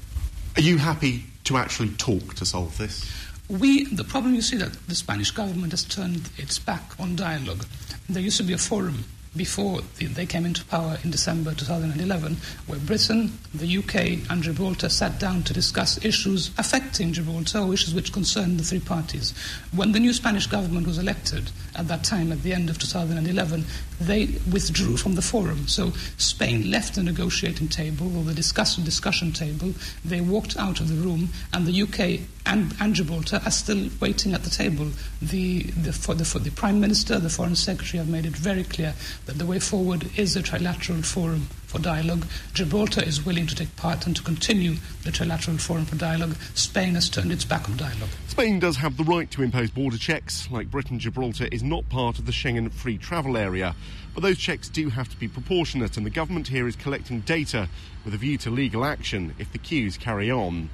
Are 0.55 0.61
you 0.61 0.77
happy 0.77 1.25
to 1.45 1.57
actually 1.57 1.89
talk 1.89 2.35
to 2.35 2.45
solve 2.45 2.77
this? 2.77 3.09
We, 3.49 3.85
the 3.85 4.03
problem 4.03 4.35
you 4.35 4.41
see 4.41 4.57
that 4.57 4.73
the 4.87 4.95
Spanish 4.95 5.31
government 5.31 5.71
has 5.71 5.83
turned 5.83 6.29
its 6.37 6.59
back 6.59 6.99
on 6.99 7.15
dialogue. 7.15 7.65
There 8.09 8.21
used 8.21 8.37
to 8.37 8.43
be 8.43 8.53
a 8.53 8.57
forum 8.57 9.05
before 9.35 9.81
they 9.99 10.25
came 10.25 10.45
into 10.45 10.63
power 10.65 10.97
in 11.03 11.11
December 11.11 11.53
2011, 11.53 12.37
where 12.65 12.79
Britain, 12.79 13.37
the 13.53 13.77
UK, 13.77 14.29
and 14.29 14.43
Gibraltar 14.43 14.89
sat 14.89 15.19
down 15.19 15.43
to 15.43 15.53
discuss 15.53 16.03
issues 16.03 16.51
affecting 16.57 17.13
Gibraltar, 17.13 17.59
or 17.59 17.73
issues 17.73 17.93
which 17.93 18.13
concerned 18.13 18.59
the 18.59 18.63
three 18.63 18.79
parties. 18.79 19.33
When 19.71 19.91
the 19.91 19.99
new 19.99 20.13
Spanish 20.13 20.47
government 20.47 20.87
was 20.87 20.97
elected 20.97 21.51
at 21.75 21.87
that 21.87 22.03
time, 22.03 22.31
at 22.31 22.43
the 22.43 22.53
end 22.53 22.69
of 22.69 22.79
2011, 22.79 23.65
they 23.99 24.27
withdrew 24.51 24.97
from 24.97 25.15
the 25.15 25.21
forum. 25.21 25.67
So 25.67 25.91
Spain 26.17 26.69
left 26.71 26.95
the 26.95 27.03
negotiating 27.03 27.67
table 27.69 28.17
or 28.17 28.23
the 28.23 28.33
discussion, 28.33 28.83
discussion 28.83 29.31
table. 29.31 29.73
They 30.03 30.21
walked 30.21 30.57
out 30.57 30.79
of 30.79 30.87
the 30.87 30.95
room, 30.95 31.29
and 31.53 31.65
the 31.65 31.81
UK 31.83 32.21
and, 32.47 32.73
and 32.79 32.95
Gibraltar 32.95 33.41
are 33.45 33.51
still 33.51 33.89
waiting 33.99 34.33
at 34.33 34.43
the 34.43 34.49
table. 34.49 34.87
The, 35.21 35.63
the, 35.63 35.93
for 35.93 36.15
the, 36.15 36.25
for 36.25 36.39
the 36.39 36.51
Prime 36.51 36.79
Minister, 36.79 37.19
the 37.19 37.29
Foreign 37.29 37.55
Secretary 37.55 37.99
have 37.99 38.09
made 38.09 38.25
it 38.25 38.35
very 38.35 38.63
clear 38.63 38.93
that 39.25 39.37
the 39.37 39.45
way 39.45 39.59
forward 39.59 40.09
is 40.17 40.35
a 40.35 40.41
trilateral 40.41 41.05
forum 41.05 41.47
for 41.67 41.79
dialogue. 41.79 42.25
Gibraltar 42.53 43.03
is 43.03 43.25
willing 43.25 43.45
to 43.47 43.55
take 43.55 43.75
part 43.75 44.07
and 44.07 44.15
to 44.15 44.23
continue 44.23 44.75
the 45.03 45.11
trilateral 45.11 45.59
forum 45.59 45.85
for 45.85 45.97
dialogue. 45.97 46.35
Spain 46.53 46.95
has 46.95 47.09
turned 47.09 47.31
its 47.31 47.43
back 47.43 47.69
on 47.69 47.75
dialogue. 47.75 48.09
Spain 48.27 48.59
does 48.59 48.77
have 48.77 48.95
the 48.95 49.03
right 49.03 49.29
to 49.31 49.43
impose 49.43 49.69
border 49.69 49.97
checks. 49.97 50.47
Like 50.49 50.71
Britain, 50.71 50.99
Gibraltar 50.99 51.49
is 51.51 51.63
not 51.63 51.89
part 51.89 52.17
of 52.17 52.25
the 52.25 52.31
Schengen 52.31 52.71
free 52.71 52.97
travel 52.97 53.35
area. 53.35 53.75
But 54.13 54.23
those 54.23 54.37
checks 54.37 54.69
do 54.69 54.89
have 54.89 55.09
to 55.09 55.17
be 55.17 55.27
proportionate, 55.27 55.97
and 55.97 56.05
the 56.05 56.09
government 56.09 56.47
here 56.47 56.67
is 56.67 56.75
collecting 56.75 57.19
data 57.21 57.69
with 58.03 58.15
a 58.15 58.17
view 58.17 58.37
to 58.39 58.49
legal 58.49 58.83
action 58.83 59.35
if 59.37 59.51
the 59.51 59.59
queues 59.59 59.97
carry 59.97 60.31
on. 60.31 60.69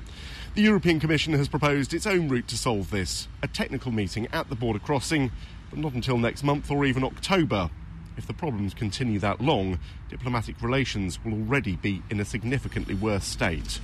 The 0.56 0.62
European 0.62 1.00
Commission 1.00 1.34
has 1.34 1.48
proposed 1.48 1.96
its 1.96 2.06
own 2.06 2.30
route 2.30 2.48
to 2.50 2.58
solve 2.58 2.92
this 2.92 3.28
a 3.42 3.48
technical 3.48 3.92
meeting 3.92 4.28
at 4.32 4.50
the 4.50 4.56
border 4.56 4.78
crossing, 4.78 5.32
but 5.72 5.80
not 5.80 5.94
until 5.94 6.20
next 6.20 6.44
month 6.44 6.70
or 6.70 6.86
even 6.86 7.04
October. 7.04 7.72
If 8.18 8.28
the 8.28 8.36
problems 8.36 8.76
continue 8.76 9.18
that 9.18 9.42
long, 9.42 9.80
diplomatic 10.10 10.62
relations 10.62 11.18
will 11.26 11.34
already 11.34 11.78
be 11.78 12.04
in 12.12 12.20
a 12.20 12.26
significantly 12.26 12.94
worse 12.94 13.26
state. 13.26 13.80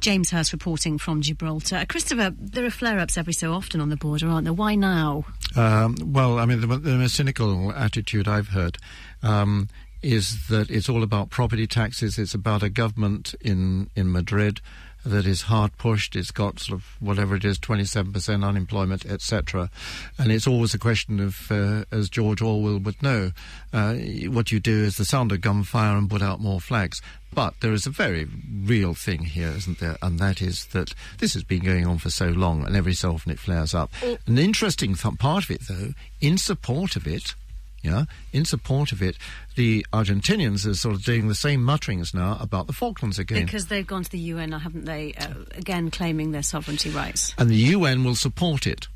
James 0.00 0.30
Hurst 0.30 0.52
reporting 0.52 0.98
from 0.98 1.22
Gibraltar. 1.22 1.76
Uh, 1.76 1.84
Christopher, 1.88 2.34
there 2.36 2.64
are 2.64 2.70
flare 2.70 2.98
ups 2.98 3.16
every 3.16 3.32
so 3.32 3.52
often 3.52 3.80
on 3.80 3.88
the 3.88 3.96
border, 3.96 4.26
aren't 4.28 4.44
there? 4.44 4.52
Why 4.52 4.74
now? 4.74 5.24
Um, 5.54 5.94
well, 6.04 6.40
I 6.40 6.46
mean, 6.46 6.60
the, 6.60 6.66
the, 6.66 6.96
most 6.96 7.14
cynical 7.14 7.72
attitude 7.72 8.26
I've 8.26 8.48
heard 8.48 8.78
um, 9.22 9.68
is 10.02 10.48
that 10.48 10.68
it's 10.68 10.88
all 10.88 11.04
about 11.04 11.30
property 11.30 11.68
taxes. 11.68 12.18
It's 12.18 12.34
about 12.34 12.64
a 12.64 12.68
government 12.68 13.36
in, 13.40 13.90
in 13.94 14.10
Madrid 14.10 14.60
that 15.04 15.26
is 15.26 15.42
hard 15.42 15.76
pushed. 15.78 16.16
It's 16.16 16.30
got 16.30 16.60
sort 16.60 16.78
of 16.78 16.84
whatever 17.00 17.36
it 17.36 17.44
is, 17.44 17.58
27% 17.58 18.44
unemployment, 18.44 19.06
etc. 19.06 19.70
And 20.18 20.32
it's 20.32 20.46
always 20.46 20.74
a 20.74 20.78
question 20.78 21.20
of, 21.20 21.50
uh, 21.50 21.84
as 21.90 22.08
George 22.08 22.42
Orwell 22.42 22.78
would 22.78 23.02
know, 23.02 23.32
uh, 23.72 23.94
what 24.26 24.52
you 24.52 24.60
do 24.60 24.84
is 24.84 24.96
the 24.96 25.04
sound 25.04 25.32
of 25.32 25.40
gunfire 25.40 25.96
and 25.96 26.10
put 26.10 26.22
out 26.22 26.40
more 26.40 26.60
flags. 26.60 27.00
But 27.34 27.54
there 27.60 27.72
is 27.72 27.86
a 27.86 27.90
very 27.90 28.26
real 28.64 28.94
thing 28.94 29.24
here, 29.24 29.48
isn't 29.48 29.78
there? 29.78 29.96
And 30.02 30.18
that 30.18 30.40
is 30.40 30.66
that 30.66 30.94
this 31.18 31.34
has 31.34 31.44
been 31.44 31.62
going 31.62 31.86
on 31.86 31.98
for 31.98 32.10
so 32.10 32.28
long, 32.28 32.64
and 32.64 32.74
every 32.74 32.94
so 32.94 33.12
often 33.12 33.32
it 33.32 33.38
flares 33.38 33.74
up. 33.74 33.92
Mm. 34.00 34.18
An 34.26 34.38
interesting 34.38 34.94
th- 34.94 35.18
part 35.18 35.44
of 35.44 35.50
it, 35.50 35.62
though, 35.68 35.92
in 36.20 36.38
support 36.38 36.96
of 36.96 37.06
it, 37.06 37.34
yeah, 37.82 38.04
in 38.32 38.44
support 38.44 38.92
of 38.92 39.02
it, 39.02 39.16
the 39.54 39.86
Argentinians 39.92 40.66
are 40.66 40.74
sort 40.74 40.94
of 40.94 41.04
doing 41.04 41.28
the 41.28 41.34
same 41.34 41.62
mutterings 41.62 42.12
now 42.12 42.36
about 42.40 42.66
the 42.66 42.72
Falklands 42.72 43.18
again. 43.18 43.44
Because 43.44 43.66
they've 43.66 43.86
gone 43.86 44.04
to 44.04 44.10
the 44.10 44.18
UN, 44.18 44.52
haven't 44.52 44.84
they? 44.84 45.14
Uh, 45.14 45.28
again, 45.54 45.90
claiming 45.90 46.32
their 46.32 46.42
sovereignty 46.42 46.90
rights. 46.90 47.34
And 47.38 47.48
the 47.48 47.56
UN 47.56 48.04
will 48.04 48.14
support 48.14 48.66
it. 48.66 48.88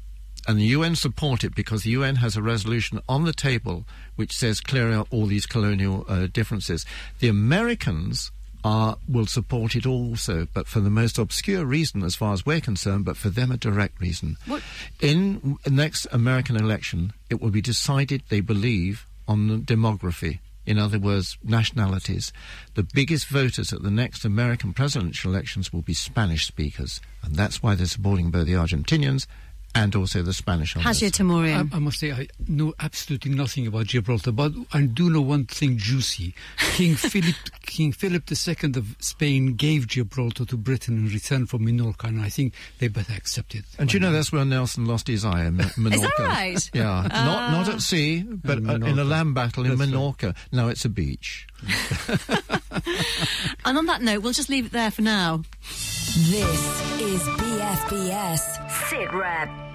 And 0.49 0.59
the 0.59 0.65
UN 0.65 0.97
support 0.97 1.45
it 1.45 1.55
because 1.55 1.85
the 1.85 1.91
UN 1.91 2.17
has 2.17 2.37
a 2.37 2.43
resolution 2.43 3.01
on 3.09 3.25
the 3.25 3.33
table 3.33 3.85
which 4.17 4.37
says 4.37 4.61
clear 4.61 4.91
out 4.91 5.07
all 5.11 5.27
these 5.27 5.47
colonial 5.47 6.05
uh, 6.09 6.27
differences. 6.27 6.85
The 7.21 7.29
Americans 7.29 8.33
are, 8.65 8.97
will 9.09 9.27
support 9.27 9.75
it 9.75 9.87
also, 9.87 10.47
but 10.53 10.67
for 10.67 10.81
the 10.81 10.91
most 10.91 11.19
obscure 11.19 11.65
reason 11.65 12.03
as 12.03 12.15
far 12.15 12.33
as 12.33 12.47
we're 12.47 12.61
concerned, 12.61 13.05
but 13.05 13.17
for 13.17 13.31
them 13.31 13.51
a 13.51 13.57
direct 13.57 14.01
reason. 14.01 14.37
What? 14.47 14.63
In 15.01 15.59
the 15.65 15.71
next 15.71 16.07
American 16.13 16.57
election, 16.57 17.13
it 17.29 17.41
will 17.41 17.51
be 17.51 17.63
decided, 17.63 18.23
they 18.29 18.41
believe, 18.41 19.07
on 19.27 19.63
demography. 19.63 20.39
In 20.65 20.79
other 20.79 20.99
words, 20.99 21.39
nationalities. 21.43 22.33
The 22.75 22.85
biggest 22.85 23.27
voters 23.27 23.73
at 23.73 23.83
the 23.83 23.91
next 23.91 24.25
American 24.25 24.73
presidential 24.73 25.33
elections 25.33 25.73
will 25.73 25.83
be 25.83 25.95
Spanish 25.95 26.47
speakers, 26.47 27.01
and 27.25 27.35
that's 27.35 27.63
why 27.63 27.75
they're 27.75 27.87
supporting 27.87 28.31
both 28.31 28.47
the 28.47 28.53
Argentinians 28.53 29.27
and 29.75 29.95
also 29.97 30.23
the 30.23 30.33
Spanish 30.33 30.77
on 30.77 30.83
Hajir 30.83 31.11
Teimourian. 31.11 31.73
I, 31.73 31.77
I, 31.77 31.79
must 31.79 31.99
say, 31.99 32.13
I 32.13 32.29
know 32.47 32.75
absolutely 32.81 33.33
nothing 33.33 33.67
about 33.67 33.87
Gibraltar, 33.87 34.33
but 34.33 34.53
I 34.73 34.83
do 34.83 35.09
know 35.09 35.21
one 35.21 35.47
thing 35.47 35.79
juicy. 35.79 36.35
King 36.75 36.95
Philip 36.97 37.35
King 37.63 37.93
Philip 37.93 38.31
II 38.31 38.73
of 38.77 38.97
Spain 39.01 39.55
gave 39.55 39.87
Gibraltar 39.87 40.45
to 40.45 40.57
Britain 40.57 40.99
in 40.99 41.13
return 41.13 41.47
for 41.47 41.59
Minorca, 41.59 42.09
and 42.09 42.21
I 42.21 42.29
think 42.29 42.55
they 42.79 42.89
better 42.89 43.15
accept 43.15 43.55
it. 43.55 43.65
And 43.79 43.89
do 43.89 43.97
you 43.97 44.01
know 44.01 44.13
that's 44.13 44.33
where 44.33 44.45
Nelson 44.45 44.85
lost 44.87 45.09
his 45.09 45.25
eye, 45.25 45.47
in 45.47 45.57
Minorca. 45.57 45.93
Is 45.95 46.01
that 46.01 46.19
right? 46.19 46.71
Yeah, 46.75 46.99
uh, 46.99 47.03
not, 47.09 47.53
not 47.53 47.69
at 47.69 47.81
sea, 47.81 48.23
but 48.23 48.59
uh, 48.59 48.75
in 48.75 48.99
a 48.99 49.05
land 49.05 49.35
battle 49.35 49.65
in 49.65 49.73
Minorca. 49.77 50.27
Right. 50.27 50.37
Now 50.53 50.69
it's 50.69 50.85
a 50.85 50.91
beach. 50.91 51.47
and 53.65 53.79
on 53.79 53.87
that 53.87 54.03
note, 54.03 54.23
we'll 54.23 54.33
just 54.33 54.49
leave 54.49 54.67
it 54.67 54.73
there 54.73 54.91
for 54.91 55.03
now. 55.03 55.43
This 55.63 57.01
is 57.01 57.23
BFBS 57.23 58.89
Sit 58.89 59.13
Rep. 59.13 59.72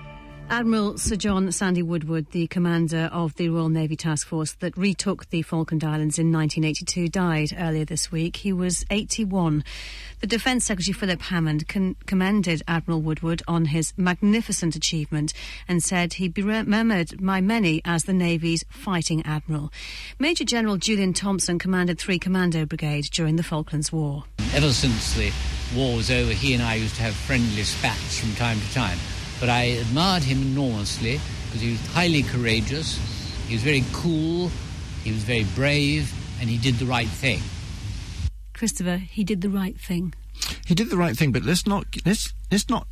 Admiral 0.50 0.98
Sir 0.98 1.18
John 1.18 1.52
Sandy 1.52 1.84
Woodward, 1.84 2.32
the 2.32 2.48
commander 2.48 3.10
of 3.12 3.36
the 3.36 3.50
Royal 3.50 3.68
Navy 3.68 3.98
Task 3.98 4.26
Force 4.26 4.54
that 4.54 4.78
retook 4.78 5.30
the 5.30 5.42
Falkland 5.42 5.84
Islands 5.84 6.18
in 6.18 6.32
1982, 6.32 7.10
died 7.10 7.54
earlier 7.60 7.84
this 7.84 8.14
week. 8.14 8.38
He 8.38 8.54
was 8.54 8.86
81. 8.90 9.66
The 10.22 10.28
Defence 10.28 10.64
Secretary 10.64 10.94
Philip 10.94 11.22
Hammond 11.24 11.68
con- 11.68 11.98
commended 12.06 12.64
Admiral 12.66 13.02
Woodward 13.02 13.44
on 13.46 13.66
his 13.66 13.94
magnificent 13.98 14.76
achievement 14.76 15.34
and 15.68 15.84
said 15.84 16.14
he'd 16.14 16.34
be 16.34 16.42
remembered 16.42 17.24
by 17.24 17.42
many 17.42 17.82
as 17.84 18.06
the 18.06 18.14
Navy's 18.14 18.64
fighting 18.70 19.24
admiral. 19.26 19.70
Major 20.18 20.46
General 20.46 20.78
Julian 20.78 21.12
Thompson 21.14 21.60
commanded 21.60 22.00
3 22.00 22.20
Commando 22.20 22.66
Brigade 22.66 23.10
during 23.12 23.36
the 23.36 23.44
Falklands 23.44 23.92
War. 23.92 24.24
Ever 24.56 24.72
since 24.72 25.14
the 25.14 25.32
war 25.76 25.98
was 25.98 26.10
over, 26.10 26.32
he 26.32 26.54
and 26.54 26.64
I 26.64 26.76
used 26.76 26.96
to 26.96 27.02
have 27.04 27.16
friendly 27.16 27.64
spats 27.64 28.18
from 28.18 28.34
time 28.36 28.62
to 28.62 28.74
time. 28.74 28.98
But 29.40 29.50
I 29.50 29.64
admired 29.64 30.24
him 30.24 30.42
enormously 30.42 31.20
because 31.46 31.62
he 31.62 31.72
was 31.72 31.86
highly 31.88 32.24
courageous, 32.24 32.98
he 33.48 33.54
was 33.54 33.64
very 33.64 33.84
cool, 33.94 34.50
he 35.04 35.12
was 35.12 35.24
very 35.24 35.46
brave, 35.56 36.12
and 36.42 36.50
he 36.50 36.58
did 36.58 36.76
the 36.76 36.86
right 36.86 37.08
thing. 37.08 37.40
Christopher, 38.54 38.98
he 38.98 39.24
did 39.24 39.42
the 39.42 39.50
right 39.50 39.80
thing. 39.80 40.14
He 40.66 40.76
did 40.76 40.90
the 40.90 40.98
right 40.98 41.16
thing, 41.16 41.32
but 41.32 41.44
let's 41.44 41.68
not 41.68 41.86
let's 42.06 42.34
let's 42.52 42.70
not 42.70 42.88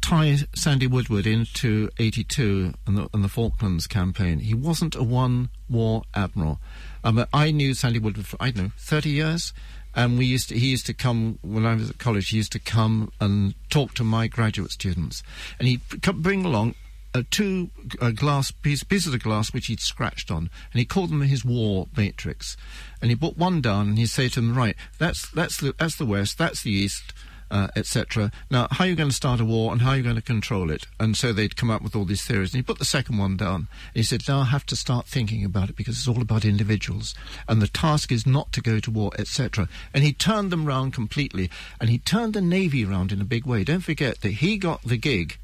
tie 0.00 0.36
Sandy 0.54 0.86
Woodward 0.86 1.26
into 1.26 1.90
82 1.98 2.74
and 2.86 2.96
the, 2.96 3.08
and 3.12 3.22
the 3.22 3.28
Falklands 3.28 3.86
campaign. 3.86 4.40
He 4.40 4.54
wasn't 4.54 4.94
a 4.94 5.02
one-war 5.02 6.02
admiral. 6.14 6.58
Um, 7.04 7.24
I 7.32 7.50
knew 7.50 7.74
Sandy 7.74 7.98
Woodward 7.98 8.26
for, 8.26 8.36
I 8.40 8.50
don't 8.50 8.64
know, 8.64 8.72
30 8.78 9.10
years 9.10 9.52
and 9.94 10.18
we 10.18 10.24
used 10.24 10.48
to, 10.50 10.58
he 10.58 10.68
used 10.68 10.86
to 10.86 10.94
come 10.94 11.38
when 11.42 11.66
I 11.66 11.74
was 11.74 11.90
at 11.90 11.98
college. 11.98 12.28
He 12.28 12.36
used 12.36 12.52
to 12.52 12.58
come 12.58 13.12
and 13.20 13.54
talk 13.68 13.94
to 13.94 14.04
my 14.04 14.26
graduate 14.26 14.70
students, 14.70 15.22
and 15.58 15.68
he'd 15.68 15.80
bring 16.00 16.44
along 16.44 16.74
uh, 17.14 17.22
two 17.30 17.70
uh, 18.00 18.10
glass 18.10 18.50
piece, 18.50 18.84
pieces 18.84 19.12
of 19.14 19.22
glass 19.22 19.52
which 19.52 19.66
he'd 19.66 19.80
scratched 19.80 20.30
on, 20.30 20.50
and 20.72 20.78
he 20.78 20.84
called 20.84 21.10
them 21.10 21.22
his 21.22 21.44
war 21.44 21.88
matrix. 21.96 22.56
And 23.02 23.10
he 23.10 23.16
put 23.16 23.36
one 23.36 23.60
down, 23.60 23.88
and 23.88 23.98
he'd 23.98 24.06
say 24.06 24.28
to 24.28 24.40
them, 24.40 24.56
"Right, 24.56 24.76
that's 24.98 25.28
that's 25.30 25.58
the 25.58 25.74
that's 25.78 25.96
the 25.96 26.06
west, 26.06 26.38
that's 26.38 26.62
the 26.62 26.70
east, 26.70 27.12
uh, 27.50 27.68
etc. 27.76 28.30
Now, 28.50 28.68
how 28.70 28.84
are 28.84 28.88
you 28.88 28.94
going 28.94 29.08
to 29.08 29.14
start 29.14 29.40
a 29.40 29.44
war 29.44 29.72
and 29.72 29.82
how 29.82 29.90
are 29.90 29.96
you 29.96 30.02
going 30.02 30.16
to 30.16 30.22
control 30.22 30.70
it? 30.70 30.86
And 30.98 31.16
so 31.16 31.32
they'd 31.32 31.56
come 31.56 31.70
up 31.70 31.82
with 31.82 31.96
all 31.96 32.04
these 32.04 32.24
theories. 32.24 32.52
And 32.52 32.58
he 32.58 32.62
put 32.62 32.78
the 32.78 32.84
second 32.84 33.18
one 33.18 33.36
down. 33.36 33.68
He 33.94 34.02
said, 34.02 34.26
now 34.28 34.40
I 34.40 34.44
have 34.44 34.66
to 34.66 34.76
start 34.76 35.06
thinking 35.06 35.44
about 35.44 35.70
it 35.70 35.76
because 35.76 35.98
it's 35.98 36.08
all 36.08 36.22
about 36.22 36.44
individuals. 36.44 37.14
And 37.48 37.60
the 37.60 37.68
task 37.68 38.12
is 38.12 38.26
not 38.26 38.52
to 38.52 38.60
go 38.60 38.78
to 38.80 38.90
war, 38.90 39.12
etc. 39.18 39.68
And 39.92 40.04
he 40.04 40.12
turned 40.12 40.50
them 40.50 40.66
round 40.66 40.94
completely. 40.94 41.50
And 41.80 41.90
he 41.90 41.98
turned 41.98 42.34
the 42.34 42.40
Navy 42.40 42.84
round 42.84 43.12
in 43.12 43.20
a 43.20 43.24
big 43.24 43.44
way. 43.44 43.64
Don't 43.64 43.80
forget 43.80 44.20
that 44.20 44.32
he 44.34 44.56
got 44.56 44.82
the 44.82 44.96
gig 44.96 45.38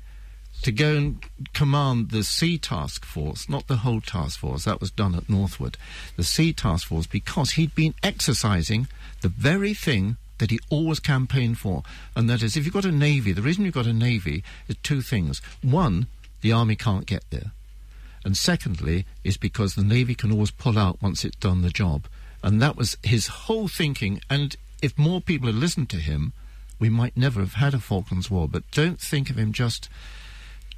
to 0.63 0.73
go 0.73 0.97
and 0.97 1.25
command 1.53 2.11
the 2.11 2.25
Sea 2.25 2.59
Task 2.59 3.05
Force, 3.05 3.49
not 3.49 3.67
the 3.67 3.77
whole 3.77 4.01
task 4.01 4.41
force, 4.41 4.65
that 4.65 4.81
was 4.81 4.91
done 4.91 5.15
at 5.15 5.29
Northwood, 5.29 5.77
the 6.17 6.25
Sea 6.25 6.53
Task 6.53 6.89
Force, 6.89 7.07
because 7.07 7.53
he'd 7.53 7.75
been 7.75 7.95
exercising 8.03 8.89
the 9.21 9.29
very 9.29 9.75
thing 9.75 10.17
that 10.39 10.51
he 10.51 10.59
always 10.71 11.01
campaigned 11.01 11.59
for, 11.59 11.83
and 12.15 12.29
that 12.29 12.43
is 12.43 12.57
if 12.57 12.65
you've 12.65 12.75
got 12.75 12.85
a 12.85 12.93
navy, 12.93 13.33
the 13.33 13.43
reason 13.43 13.65
you've 13.65 13.75
got 13.75 13.87
a 13.87 13.93
navy 13.93 14.45
is 14.69 14.77
two 14.83 15.03
things. 15.03 15.41
One, 15.63 16.07
the 16.41 16.53
army 16.53 16.77
can't 16.77 17.07
get 17.07 17.25
there. 17.31 17.53
And 18.25 18.37
secondly, 18.37 19.07
is 19.23 19.37
because 19.37 19.75
the 19.75 19.85
navy 19.85 20.15
can 20.15 20.33
always 20.33 20.51
pull 20.51 20.79
out 20.79 21.01
once 21.01 21.25
it's 21.25 21.37
done 21.37 21.63
the 21.63 21.71
job. 21.71 22.07
And 22.43 22.61
that 22.61 22.77
was 22.77 22.97
his 23.03 23.29
whole 23.29 23.69
thinking. 23.69 24.21
And 24.29 24.57
if 24.83 24.99
more 24.99 25.21
people 25.21 25.47
had 25.47 25.57
listened 25.57 25.91
to 25.91 25.97
him, 25.99 26.33
we 26.79 26.89
might 26.89 27.17
never 27.17 27.41
have 27.41 27.55
had 27.55 27.73
a 27.73 27.79
Falklands 27.79 28.31
War. 28.31 28.49
But 28.49 28.69
don't 28.73 29.01
think 29.01 29.31
of 29.31 29.39
him 29.39 29.53
just 29.53 29.89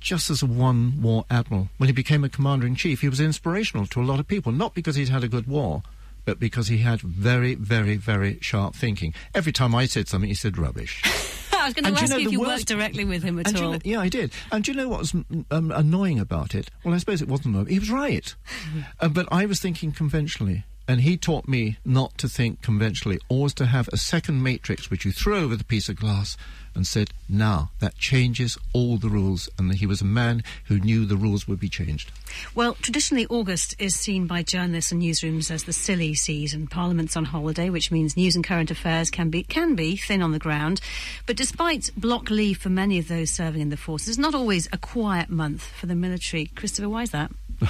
just 0.01 0.31
as 0.31 0.43
a 0.43 0.47
one 0.47 1.03
war 1.03 1.25
admiral. 1.29 1.71
When 1.77 1.89
he 1.89 1.93
became 1.93 2.23
a 2.23 2.29
commander 2.29 2.67
in 2.67 2.77
chief, 2.77 3.01
he 3.01 3.09
was 3.09 3.21
inspirational 3.21 3.87
to 3.89 4.01
a 4.01 4.05
lot 4.05 4.21
of 4.21 4.29
people, 4.29 4.53
not 4.53 4.75
because 4.75 4.97
he'd 4.97 5.09
had 5.09 5.25
a 5.25 5.29
good 5.29 5.49
war, 5.49 5.83
but 6.29 6.39
because 6.39 6.69
he 6.69 6.77
had 6.77 7.01
very, 7.01 7.55
very, 7.55 7.97
very 7.97 8.37
sharp 8.43 8.75
thinking. 8.77 9.15
Every 9.35 9.51
time 9.51 9.75
I 9.75 9.87
said 9.87 10.09
something, 10.09 10.29
he 10.29 10.35
said 10.35 10.59
rubbish. 10.59 11.01
I 11.55 11.65
was 11.65 11.73
going 11.73 11.87
to 11.87 11.99
ask 11.99 12.03
you, 12.03 12.09
know, 12.09 12.27
if 12.27 12.31
you 12.31 12.41
worst... 12.41 12.51
worked 12.51 12.67
directly 12.67 13.07
with 13.07 13.23
him 13.23 13.39
at 13.39 13.57
all. 13.57 13.63
You 13.63 13.71
know, 13.71 13.79
yeah, 13.83 14.01
I 14.01 14.11
did. 14.11 14.31
And 14.53 14.63
do 14.63 14.73
you 14.73 14.77
know 14.77 14.91
what 14.91 14.99
was 14.99 15.15
um, 15.15 15.73
annoying 15.75 16.21
about 16.21 16.55
it? 16.55 16.69
Well, 16.85 16.93
I 16.93 16.99
suppose 16.99 17.23
it 17.23 17.29
wasn't 17.29 17.55
annoying. 17.55 17.69
He 17.69 17.79
was 17.79 17.91
right. 17.91 18.35
uh, 19.01 19.09
but 19.09 19.27
I 19.33 19.47
was 19.47 19.59
thinking 19.59 19.91
conventionally. 19.91 20.65
And 20.89 21.03
he 21.03 21.19
taught 21.19 21.47
me 21.47 21.77
not 21.85 22.17
to 22.17 22.29
think 22.29 22.63
conventionally, 22.63 23.21
always 23.29 23.53
to 23.55 23.67
have 23.67 23.91
a 23.93 23.99
second 23.99 24.43
matrix 24.43 24.91
which 24.91 25.05
you 25.05 25.13
throw 25.13 25.41
over 25.41 25.55
the 25.55 25.65
piece 25.65 25.91
of 25.91 25.97
glass 25.97 26.39
and 26.75 26.87
said, 26.87 27.11
now 27.29 27.71
that 27.81 27.99
changes 27.99 28.57
all 28.73 28.97
the 28.97 29.11
rules. 29.11 29.51
And 29.59 29.75
he 29.75 29.85
was 29.85 30.01
a 30.01 30.07
man 30.07 30.43
who 30.65 30.79
knew 30.79 31.05
the 31.05 31.17
rules 31.17 31.47
would 31.47 31.61
be 31.61 31.69
changed. 31.69 32.11
Well, 32.55 32.75
traditionally, 32.81 33.27
August 33.27 33.75
is 33.79 33.95
seen 33.95 34.27
by 34.27 34.43
journalists 34.43 34.91
and 34.91 35.03
newsrooms 35.03 35.51
as 35.51 35.65
the 35.65 35.75
silly 35.75 36.15
season. 36.15 36.69
Parliament's 36.69 37.17
on 37.17 37.27
holiday, 37.27 37.69
which 37.69 37.91
means 37.91 38.17
news 38.17 38.35
and 38.35 38.45
current 38.45 38.71
affairs 38.71 39.11
can 39.11 39.29
be 39.29 39.43
can 39.43 39.75
be 39.75 39.97
thin 39.97 40.23
on 40.23 40.33
the 40.33 40.39
ground. 40.39 40.81
But 41.27 41.37
despite 41.37 41.91
block 41.97 42.31
leave 42.31 42.59
for 42.59 42.71
many 42.71 42.99
of 42.99 43.09
those 43.09 43.31
serving 43.31 43.61
in 43.61 43.69
the 43.69 43.77
forces, 43.77 44.09
it's 44.09 44.19
not 44.19 44.35
always 44.35 44.69
a 44.73 44.79
quiet 44.79 45.29
month 45.29 45.65
for 45.65 45.87
the 45.87 45.95
military. 45.95 46.47
Christopher, 46.47 46.89
why 46.89 47.03
is 47.03 47.11
that? 47.11 47.31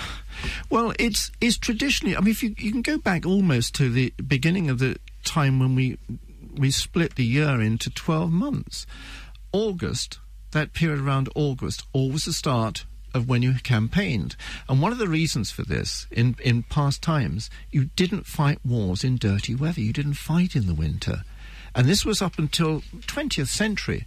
Well, 0.71 0.93
it's 0.99 1.33
it's 1.41 1.59
traditionally. 1.59 2.17
I 2.17 2.21
mean, 2.21 2.31
if 2.31 2.43
you 2.43 2.55
you 2.59 2.71
can 2.71 2.83
go 2.83 2.99
back 2.99 3.27
almost 3.27 3.75
to 3.77 3.91
the 3.91 4.13
beginning 4.27 4.71
of 4.71 4.79
the 4.79 4.99
time 5.25 5.59
when 5.59 5.75
we 5.75 5.99
we 6.55 6.71
split 6.71 7.17
the 7.17 7.25
year 7.25 7.61
into 7.61 7.91
twelve 7.91 8.31
months. 8.31 8.87
August, 9.51 10.19
that 10.53 10.75
period 10.75 11.01
around 11.01 11.29
August, 11.35 11.85
always 11.93 12.27
the 12.27 12.33
start 12.33 12.85
of 13.15 13.29
when 13.29 13.43
you 13.43 13.55
campaigned. 13.63 14.37
And 14.69 14.83
one 14.83 14.93
of 14.93 14.99
the 14.99 15.09
reasons 15.09 15.51
for 15.51 15.63
this, 15.63 16.07
in 16.11 16.37
in 16.43 16.65
past 16.65 17.03
times, 17.03 17.51
you 17.71 17.87
didn't 17.97 18.27
fight 18.27 18.59
wars 18.65 19.03
in 19.03 19.17
dirty 19.17 19.55
weather. 19.55 19.81
You 19.81 19.93
didn't 19.93 20.15
fight 20.15 20.55
in 20.55 20.67
the 20.67 20.75
winter, 20.75 21.25
and 21.75 21.87
this 21.87 22.05
was 22.05 22.23
up 22.23 22.39
until 22.39 22.83
20th 22.83 23.49
century 23.49 24.07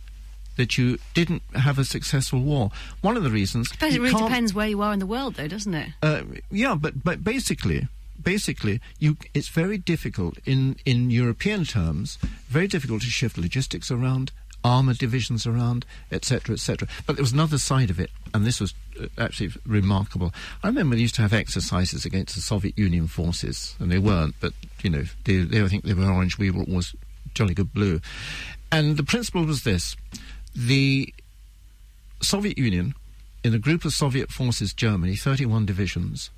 that 0.58 0.78
you 0.78 0.98
didn't 1.14 1.42
have 1.56 1.80
a 1.80 1.86
successful 1.86 2.40
war. 2.42 2.72
One 3.02 3.18
of 3.18 3.24
the 3.24 3.32
reasons. 3.32 3.70
I 3.72 3.76
suppose 3.76 3.96
it 3.96 4.02
really 4.02 4.24
depends 4.24 4.54
where 4.54 4.68
you 4.68 4.82
are 4.82 4.94
in 4.94 5.00
the 5.00 5.06
world, 5.06 5.36
though, 5.36 5.48
doesn't 5.48 5.74
it? 5.74 5.90
uh, 6.04 6.24
yeah, 6.50 6.76
but 6.76 7.04
but 7.04 7.24
basically, 7.24 7.88
basically, 8.22 8.80
you 9.00 9.18
it's 9.34 9.50
very 9.50 9.78
difficult 9.78 10.38
in 10.46 10.76
in 10.86 11.10
European 11.10 11.66
terms, 11.66 12.18
very 12.48 12.68
difficult 12.68 13.02
to 13.02 13.08
shift 13.08 13.38
logistics 13.38 13.92
around, 13.92 14.32
armor 14.64 14.94
divisions 14.94 15.48
around, 15.48 15.86
etc., 16.12 16.54
etc. 16.54 16.88
But 17.06 17.16
there 17.16 17.24
was 17.24 17.34
another 17.34 17.58
side 17.58 17.90
of 17.90 18.00
it, 18.00 18.12
and 18.34 18.46
this 18.46 18.60
was 18.60 18.74
uh, 19.00 19.08
actually 19.18 19.52
remarkable. 19.66 20.34
I 20.64 20.68
remember 20.68 20.96
they 20.96 21.02
used 21.02 21.16
to 21.16 21.22
have 21.22 21.34
exercises 21.34 22.06
against 22.06 22.36
the 22.36 22.42
Soviet 22.42 22.78
Union 22.78 23.08
forces, 23.08 23.76
and 23.80 23.92
they 23.92 24.00
weren't, 24.00 24.36
but 24.40 24.54
you 24.84 24.90
know, 24.90 25.04
they, 25.26 25.38
they 25.38 25.62
I 25.62 25.68
think 25.68 25.84
they 25.84 25.94
were 25.94 26.06
orange. 26.06 26.38
We 26.38 26.52
were 26.52 26.64
was 26.64 26.96
jolly 27.34 27.54
good 27.54 27.74
blue, 27.74 28.02
and 28.72 28.98
the 28.98 29.04
principle 29.04 29.46
was 29.46 29.64
this: 29.64 29.96
the 30.56 31.14
Soviet 32.22 32.58
Union, 32.58 32.94
in 33.44 33.54
a 33.54 33.60
group 33.60 33.86
of 33.86 33.94
Soviet 33.94 34.32
forces, 34.32 34.74
Germany, 34.74 35.16
31 35.16 35.66
divisions, 35.66 36.30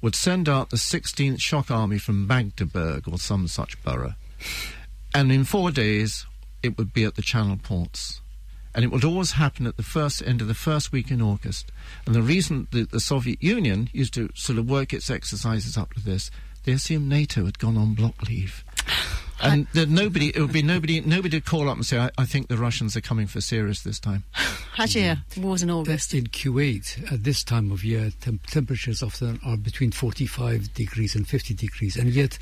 would 0.00 0.14
send 0.14 0.48
out 0.48 0.70
the 0.70 0.76
16th 0.76 1.40
Shock 1.40 1.70
Army 1.70 1.98
from 1.98 2.26
Magdeburg 2.26 3.08
or 3.08 3.18
some 3.18 3.48
such 3.48 3.82
borough. 3.82 4.14
And 5.14 5.32
in 5.32 5.44
four 5.44 5.70
days, 5.70 6.26
it 6.62 6.78
would 6.78 6.92
be 6.92 7.04
at 7.04 7.16
the 7.16 7.22
Channel 7.22 7.58
ports. 7.62 8.20
And 8.74 8.84
it 8.84 8.92
would 8.92 9.04
always 9.04 9.32
happen 9.32 9.66
at 9.66 9.76
the 9.76 9.82
first 9.82 10.22
end 10.24 10.40
of 10.40 10.48
the 10.48 10.54
first 10.54 10.92
week 10.92 11.10
in 11.10 11.22
August. 11.22 11.72
And 12.06 12.14
the 12.14 12.22
reason 12.22 12.68
that 12.70 12.90
the 12.90 13.00
Soviet 13.00 13.42
Union 13.42 13.88
used 13.92 14.14
to 14.14 14.30
sort 14.34 14.58
of 14.58 14.68
work 14.68 14.92
its 14.92 15.10
exercises 15.10 15.76
up 15.76 15.94
to 15.94 16.00
this, 16.00 16.30
they 16.64 16.72
assumed 16.72 17.08
NATO 17.08 17.44
had 17.44 17.58
gone 17.58 17.76
on 17.76 17.94
block 17.94 18.22
leave. 18.28 18.64
And 19.40 19.66
that 19.74 19.88
nobody, 19.88 20.28
it 20.34 20.40
would 20.40 20.52
be 20.52 20.62
nobody, 20.62 21.00
nobody 21.00 21.36
would 21.36 21.44
call 21.44 21.68
up 21.68 21.76
and 21.76 21.86
say, 21.86 21.98
I, 21.98 22.10
I 22.18 22.24
think 22.24 22.48
the 22.48 22.56
Russians 22.56 22.96
are 22.96 23.00
coming 23.00 23.26
for 23.26 23.40
serious 23.40 23.82
this 23.82 24.00
time. 24.00 24.24
Hajir, 24.76 25.18
wars 25.38 25.62
in 25.62 25.70
August. 25.70 26.14
In 26.14 26.26
Kuwait, 26.26 27.12
at 27.12 27.24
this 27.24 27.44
time 27.44 27.70
of 27.70 27.84
year, 27.84 28.10
tem- 28.20 28.40
temperatures 28.46 29.02
often 29.02 29.40
are 29.44 29.56
between 29.56 29.92
45 29.92 30.74
degrees 30.74 31.14
and 31.14 31.26
50 31.26 31.54
degrees. 31.54 31.96
And 31.96 32.10
yet, 32.10 32.38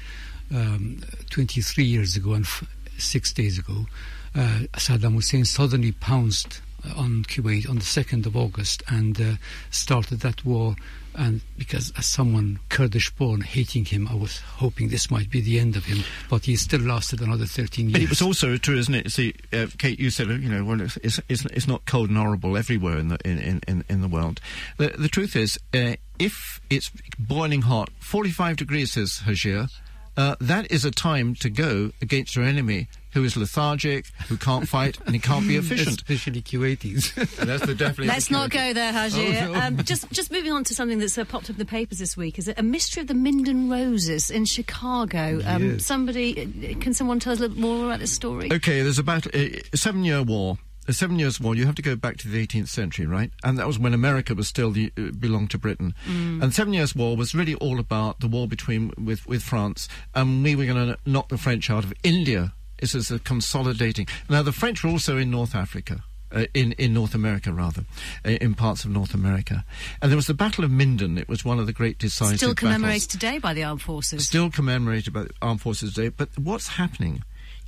um, 0.54 1.00
23 1.30 1.84
years 1.84 2.16
ago 2.16 2.34
and 2.34 2.44
f- 2.44 2.64
six 2.98 3.32
days 3.32 3.58
ago, 3.58 3.86
uh, 4.34 4.60
Saddam 4.74 5.14
Hussein 5.14 5.44
suddenly 5.44 5.92
pounced 5.92 6.60
uh, 6.84 6.98
on 7.00 7.24
Kuwait 7.24 7.68
on 7.68 7.76
the 7.76 7.82
2nd 7.82 8.26
of 8.26 8.36
August 8.36 8.82
and 8.88 9.20
uh, 9.20 9.34
started 9.70 10.20
that 10.20 10.44
war. 10.44 10.76
And 11.16 11.40
because 11.58 11.92
as 11.96 12.06
someone 12.06 12.58
Kurdish 12.68 13.10
born 13.10 13.40
hating 13.40 13.86
him, 13.86 14.06
I 14.08 14.14
was 14.14 14.38
hoping 14.38 14.88
this 14.88 15.10
might 15.10 15.30
be 15.30 15.40
the 15.40 15.58
end 15.58 15.76
of 15.76 15.84
him. 15.84 16.04
But 16.28 16.44
he 16.44 16.56
still 16.56 16.80
lasted 16.80 17.20
another 17.20 17.46
13 17.46 17.86
years. 17.86 17.92
But 17.92 18.02
it 18.02 18.08
was 18.08 18.22
also 18.22 18.56
true, 18.56 18.76
isn't 18.78 18.94
it? 18.94 19.10
See, 19.10 19.34
uh, 19.52 19.66
Kate, 19.78 19.98
you 19.98 20.10
said, 20.10 20.28
uh, 20.28 20.34
you 20.34 20.48
know, 20.48 20.64
well, 20.64 20.80
it's, 20.80 20.98
it's, 21.02 21.20
it's, 21.28 21.66
not 21.66 21.84
cold 21.86 22.10
and 22.10 22.18
horrible 22.18 22.56
everywhere 22.56 22.98
in 22.98 23.08
the 23.08 23.18
in, 23.24 23.38
in, 23.38 23.60
in, 23.66 23.84
in 23.88 24.00
the 24.02 24.08
world. 24.08 24.40
The, 24.76 24.88
the 24.88 25.08
truth 25.08 25.34
is, 25.34 25.58
uh, 25.74 25.94
if 26.18 26.60
it's 26.70 26.90
boiling 27.18 27.62
hot, 27.62 27.90
45 27.98 28.56
degrees, 28.56 28.92
says 28.92 29.22
Hajir, 29.24 29.70
uh, 30.16 30.36
that 30.40 30.70
is 30.70 30.84
a 30.84 30.90
time 30.90 31.34
to 31.36 31.50
go 31.50 31.92
against 32.00 32.36
your 32.36 32.44
enemy 32.44 32.88
who 33.16 33.24
is 33.24 33.34
lethargic, 33.34 34.04
who 34.28 34.36
can't 34.36 34.68
fight, 34.68 34.98
and 35.06 35.14
he 35.14 35.18
can't 35.18 35.48
be 35.48 35.56
efficient. 35.62 35.96
Especially 36.02 36.42
Kuwaitis. 36.42 37.14
That's 37.36 37.64
the 37.64 37.74
definitely. 37.74 38.08
Let's 38.08 38.30
not 38.30 38.50
go 38.50 38.74
there, 38.74 38.92
Hajir. 38.92 39.46
Oh, 39.48 39.52
no. 39.52 39.60
um, 39.60 39.76
just, 39.84 40.10
just 40.10 40.30
moving 40.30 40.52
on 40.52 40.64
to 40.64 40.74
something 40.74 40.98
that's 40.98 41.16
uh, 41.16 41.24
popped 41.24 41.46
up 41.46 41.56
in 41.56 41.58
the 41.58 41.64
papers 41.64 41.98
this 41.98 42.14
week. 42.16 42.38
Is 42.38 42.46
it 42.46 42.58
a 42.58 42.62
mystery 42.62 43.00
of 43.00 43.06
the 43.06 43.14
Minden 43.14 43.70
Roses 43.70 44.30
in 44.30 44.44
Chicago? 44.44 45.40
Um, 45.44 45.56
Yes. 45.72 45.86
Somebody, 45.86 46.74
uh, 46.76 46.78
can 46.80 46.92
someone 46.92 47.18
tell 47.18 47.32
us 47.32 47.38
a 47.38 47.42
little 47.48 47.58
more 47.58 47.86
about 47.86 48.00
this 48.00 48.12
story? 48.12 48.52
Okay, 48.52 48.82
there's 48.82 48.98
a 48.98 49.02
battle, 49.02 49.30
a 49.34 49.60
a 49.72 49.76
seven-year 49.78 50.22
war. 50.22 50.58
A 50.88 50.92
seven 50.92 51.18
years 51.18 51.40
war. 51.40 51.56
You 51.56 51.66
have 51.66 51.74
to 51.74 51.82
go 51.82 51.96
back 51.96 52.16
to 52.18 52.28
the 52.28 52.46
18th 52.46 52.68
century, 52.68 53.06
right? 53.06 53.32
And 53.42 53.58
that 53.58 53.66
was 53.66 53.76
when 53.76 53.92
America 53.92 54.36
was 54.36 54.46
still 54.46 54.70
the, 54.70 54.92
uh, 54.96 55.10
belonged 55.18 55.50
to 55.50 55.58
Britain. 55.58 55.94
And 56.06 56.54
seven 56.54 56.72
years 56.74 56.94
war 56.94 57.16
was 57.16 57.34
really 57.34 57.56
all 57.56 57.80
about 57.80 58.20
the 58.20 58.28
war 58.28 58.46
between 58.46 58.92
with 58.96 59.26
with 59.26 59.42
France, 59.42 59.88
and 60.14 60.44
we 60.44 60.54
were 60.54 60.64
going 60.66 60.86
to 60.86 60.96
knock 61.04 61.28
the 61.30 61.38
French 61.38 61.70
out 61.70 61.82
of 61.82 61.92
India. 62.04 62.52
Is 62.78 63.10
a 63.10 63.18
consolidating. 63.18 64.06
Now 64.28 64.42
the 64.42 64.52
French 64.52 64.84
were 64.84 64.90
also 64.90 65.16
in 65.16 65.30
North 65.30 65.54
Africa. 65.54 66.04
Uh, 66.32 66.44
in 66.54 66.72
in 66.72 66.92
North 66.92 67.14
America, 67.14 67.52
rather, 67.52 67.84
uh, 68.24 68.30
in 68.30 68.54
parts 68.54 68.84
of 68.84 68.90
North 68.90 69.14
America, 69.14 69.64
and 70.02 70.10
there 70.10 70.16
was 70.16 70.26
the 70.26 70.34
Battle 70.34 70.64
of 70.64 70.72
Minden. 70.72 71.18
It 71.18 71.28
was 71.28 71.44
one 71.44 71.60
of 71.60 71.66
the 71.66 71.72
great 71.72 71.98
decisive 71.98 72.38
Still 72.38 72.48
battles 72.50 72.72
commemorated 72.72 73.10
today 73.10 73.38
by 73.38 73.54
the 73.54 73.62
armed 73.62 73.80
forces. 73.80 74.26
still 74.26 74.50
commemorated 74.50 75.12
by 75.12 75.22
the 75.22 75.30
Armed 75.40 75.60
Forces 75.60 75.94
today. 75.94 76.08
But 76.08 76.30
what's 76.36 76.66
happening 76.66 77.22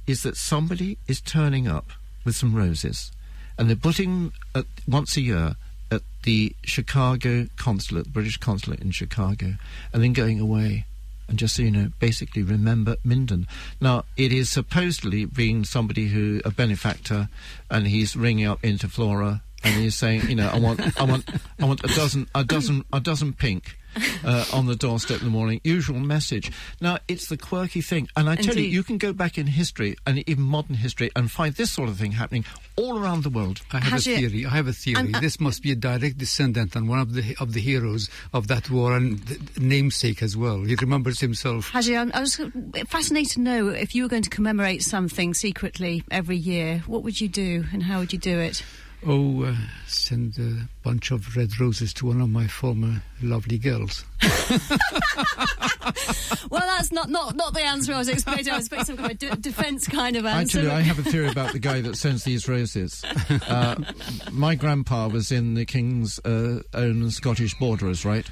is 0.08 0.24
that 0.24 0.36
somebody 0.36 0.98
is 1.06 1.20
turning 1.20 1.68
up 1.68 1.92
with 2.24 2.34
some 2.34 2.52
roses, 2.52 3.12
and 3.56 3.68
they're 3.68 3.76
putting 3.76 4.32
at, 4.56 4.66
once 4.88 5.16
a 5.16 5.20
year 5.20 5.54
at 5.92 6.02
the 6.24 6.54
Chicago 6.64 7.46
consulate, 7.56 8.04
the 8.04 8.10
British 8.10 8.38
consulate 8.38 8.80
in 8.80 8.90
Chicago, 8.90 9.54
and 9.92 10.02
then 10.02 10.12
going 10.12 10.40
away. 10.40 10.84
And 11.28 11.38
just 11.38 11.56
so 11.56 11.62
you 11.62 11.70
know, 11.70 11.90
basically 11.98 12.42
remember 12.42 12.96
Minden. 13.04 13.46
Now, 13.80 14.04
it 14.16 14.32
is 14.32 14.50
supposedly 14.50 15.26
being 15.26 15.64
somebody 15.64 16.08
who, 16.08 16.40
a 16.44 16.50
benefactor, 16.50 17.28
and 17.70 17.86
he's 17.86 18.16
ringing 18.16 18.46
up 18.46 18.62
Interflora 18.62 19.42
and 19.64 19.74
he's 19.74 19.94
saying, 19.94 20.28
you 20.28 20.36
know, 20.36 20.48
I 20.48 20.58
want, 20.58 21.00
I 21.00 21.04
want, 21.04 21.28
I 21.60 21.64
want 21.64 21.84
a 21.84 21.88
dozen, 21.88 22.28
a 22.34 22.44
dozen, 22.44 22.84
a 22.92 23.00
dozen 23.00 23.32
pink 23.32 23.77
uh, 24.24 24.44
on 24.52 24.66
the 24.66 24.76
doorstep 24.76 25.18
in 25.18 25.24
the 25.24 25.30
morning. 25.30 25.60
Usual 25.64 25.98
message. 25.98 26.50
Now, 26.80 26.98
it's 27.08 27.28
the 27.28 27.36
quirky 27.36 27.80
thing, 27.80 28.08
and 28.16 28.28
I 28.28 28.36
tell 28.36 28.56
you, 28.56 28.64
you 28.64 28.82
can 28.82 28.98
go 28.98 29.12
back 29.12 29.38
in 29.38 29.46
history 29.46 29.96
and 30.06 30.22
even 30.28 30.44
modern 30.44 30.76
history 30.76 31.10
and 31.16 31.30
find 31.30 31.54
this 31.54 31.70
sort 31.72 31.88
of 31.88 31.96
thing 31.96 32.12
happening 32.12 32.44
all 32.76 32.98
around 32.98 33.22
the 33.24 33.30
world. 33.30 33.60
I 33.72 33.78
have 33.78 33.92
Has 33.92 34.06
a 34.06 34.16
theory. 34.16 34.46
I 34.46 34.50
have 34.50 34.68
a 34.68 34.72
theory. 34.72 35.14
Uh, 35.14 35.20
this 35.20 35.40
must 35.40 35.62
be 35.62 35.72
a 35.72 35.76
direct 35.76 36.18
descendant 36.18 36.76
and 36.76 36.88
one 36.88 36.98
of 37.00 37.14
the 37.14 37.34
of 37.40 37.52
the 37.52 37.60
heroes 37.60 38.08
of 38.32 38.46
that 38.48 38.70
war 38.70 38.96
and 38.96 39.20
namesake 39.58 40.22
as 40.22 40.36
well. 40.36 40.62
He 40.62 40.74
remembers 40.76 41.20
himself. 41.20 41.70
Hajir, 41.72 41.98
I'm- 41.98 42.12
I 42.14 42.20
was 42.20 42.40
fascinated 42.88 43.32
to 43.34 43.40
know 43.40 43.68
if 43.68 43.94
you 43.94 44.02
were 44.02 44.08
going 44.08 44.22
to 44.22 44.30
commemorate 44.30 44.82
something 44.82 45.34
secretly 45.34 46.04
every 46.10 46.36
year, 46.36 46.82
what 46.86 47.02
would 47.02 47.20
you 47.20 47.28
do 47.28 47.64
and 47.72 47.82
how 47.84 47.98
would 48.00 48.12
you 48.12 48.18
do 48.18 48.38
it? 48.38 48.62
Oh, 49.06 49.44
uh, 49.44 49.54
send 49.86 50.38
a 50.38 50.68
bunch 50.82 51.10
of 51.10 51.36
red 51.36 51.58
roses 51.60 51.92
to 51.94 52.06
one 52.06 52.20
of 52.20 52.28
my 52.28 52.46
former 52.46 53.02
lovely 53.22 53.58
girls. 53.58 54.04
Well, 56.50 56.60
that's 56.60 56.92
not, 56.92 57.08
not, 57.08 57.36
not 57.36 57.54
the 57.54 57.62
answer 57.62 57.92
I 57.94 57.98
was 57.98 58.08
expecting. 58.08 58.52
I 58.52 58.56
was 58.56 58.66
expecting 58.66 58.84
some 58.86 58.96
kind 58.96 59.12
of 59.12 59.18
de- 59.18 59.36
defence 59.36 59.86
kind 59.86 60.16
of 60.16 60.24
answer. 60.26 60.58
Actually, 60.58 60.72
I 60.72 60.80
have 60.80 60.98
a 60.98 61.02
theory 61.02 61.28
about 61.28 61.52
the 61.52 61.58
guy 61.58 61.80
that 61.80 61.96
sends 61.96 62.24
these 62.24 62.48
roses. 62.48 63.04
Uh, 63.48 63.76
my 64.32 64.54
grandpa 64.54 65.08
was 65.08 65.32
in 65.32 65.54
the 65.54 65.64
King's 65.64 66.18
uh, 66.20 66.60
own 66.74 67.10
Scottish 67.10 67.54
Borderers, 67.58 68.04
right? 68.04 68.26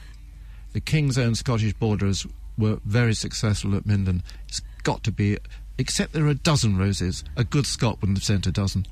The 0.73 0.81
King's 0.81 1.17
own 1.17 1.35
Scottish 1.35 1.73
Borderers 1.75 2.27
were 2.59 2.79
very 2.85 3.15
successful 3.15 3.75
at 3.77 3.87
Minden. 3.87 4.23
It's 4.49 4.61
got 4.83 5.05
to 5.05 5.13
be, 5.13 5.39
except 5.79 6.13
there 6.13 6.25
are 6.27 6.31
a 6.31 6.35
dozen 6.35 6.77
roses. 6.77 7.25
A 7.37 7.45
good 7.45 7.67
Scot 7.67 8.01
wouldn't 8.01 8.19
have 8.19 8.25
sent 8.25 8.47
a 8.47 8.53
dozen. 8.53 8.87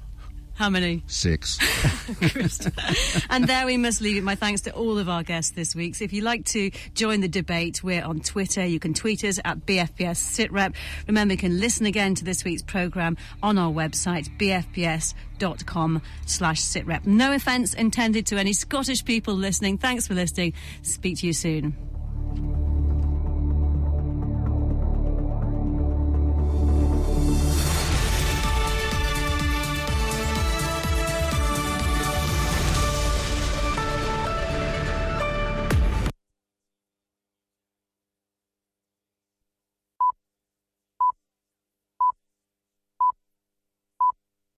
How 0.55 0.71
many? 0.71 1.03
Six. 1.09 1.59
and 3.31 3.47
there 3.47 3.67
we 3.67 3.77
must 3.77 4.01
leave 4.01 4.17
it. 4.17 4.23
My 4.23 4.37
thanks 4.37 4.61
to 4.63 4.73
all 4.73 4.99
of 4.99 5.09
our 5.09 5.25
guests 5.25 5.51
this 5.51 5.75
week. 5.75 5.97
So 5.97 6.05
if 6.05 6.13
you'd 6.13 6.25
like 6.25 6.45
to 6.47 6.71
join 6.95 7.21
the 7.21 7.29
debate, 7.29 7.83
we're 7.83 8.05
on 8.05 8.21
Twitter. 8.21 8.65
You 8.65 8.79
can 8.79 8.95
tweet 8.95 9.25
us 9.25 9.41
at 9.45 9.67
BFBS 9.67 10.49
SitRep. 10.49 10.75
Remember, 11.09 11.35
you 11.35 11.39
can 11.39 11.59
listen 11.59 11.87
again 11.87 12.15
to 12.15 12.25
this 12.25 12.45
week's 12.45 12.63
programme 12.63 13.17
on 13.43 13.59
our 13.59 13.73
website, 13.73 14.29
bfbs.com 14.39 16.03
slash 16.27 16.61
sitrep. 16.61 17.05
No 17.05 17.33
offence 17.33 17.75
intended 17.75 18.27
to 18.27 18.37
any 18.37 18.53
Scottish 18.53 19.05
people 19.05 19.35
listening. 19.35 19.79
Thanks 19.79 20.07
for 20.07 20.15
listening. 20.15 20.53
Speak 20.83 21.19
to 21.19 21.27
you 21.27 21.33
soon. 21.33 21.94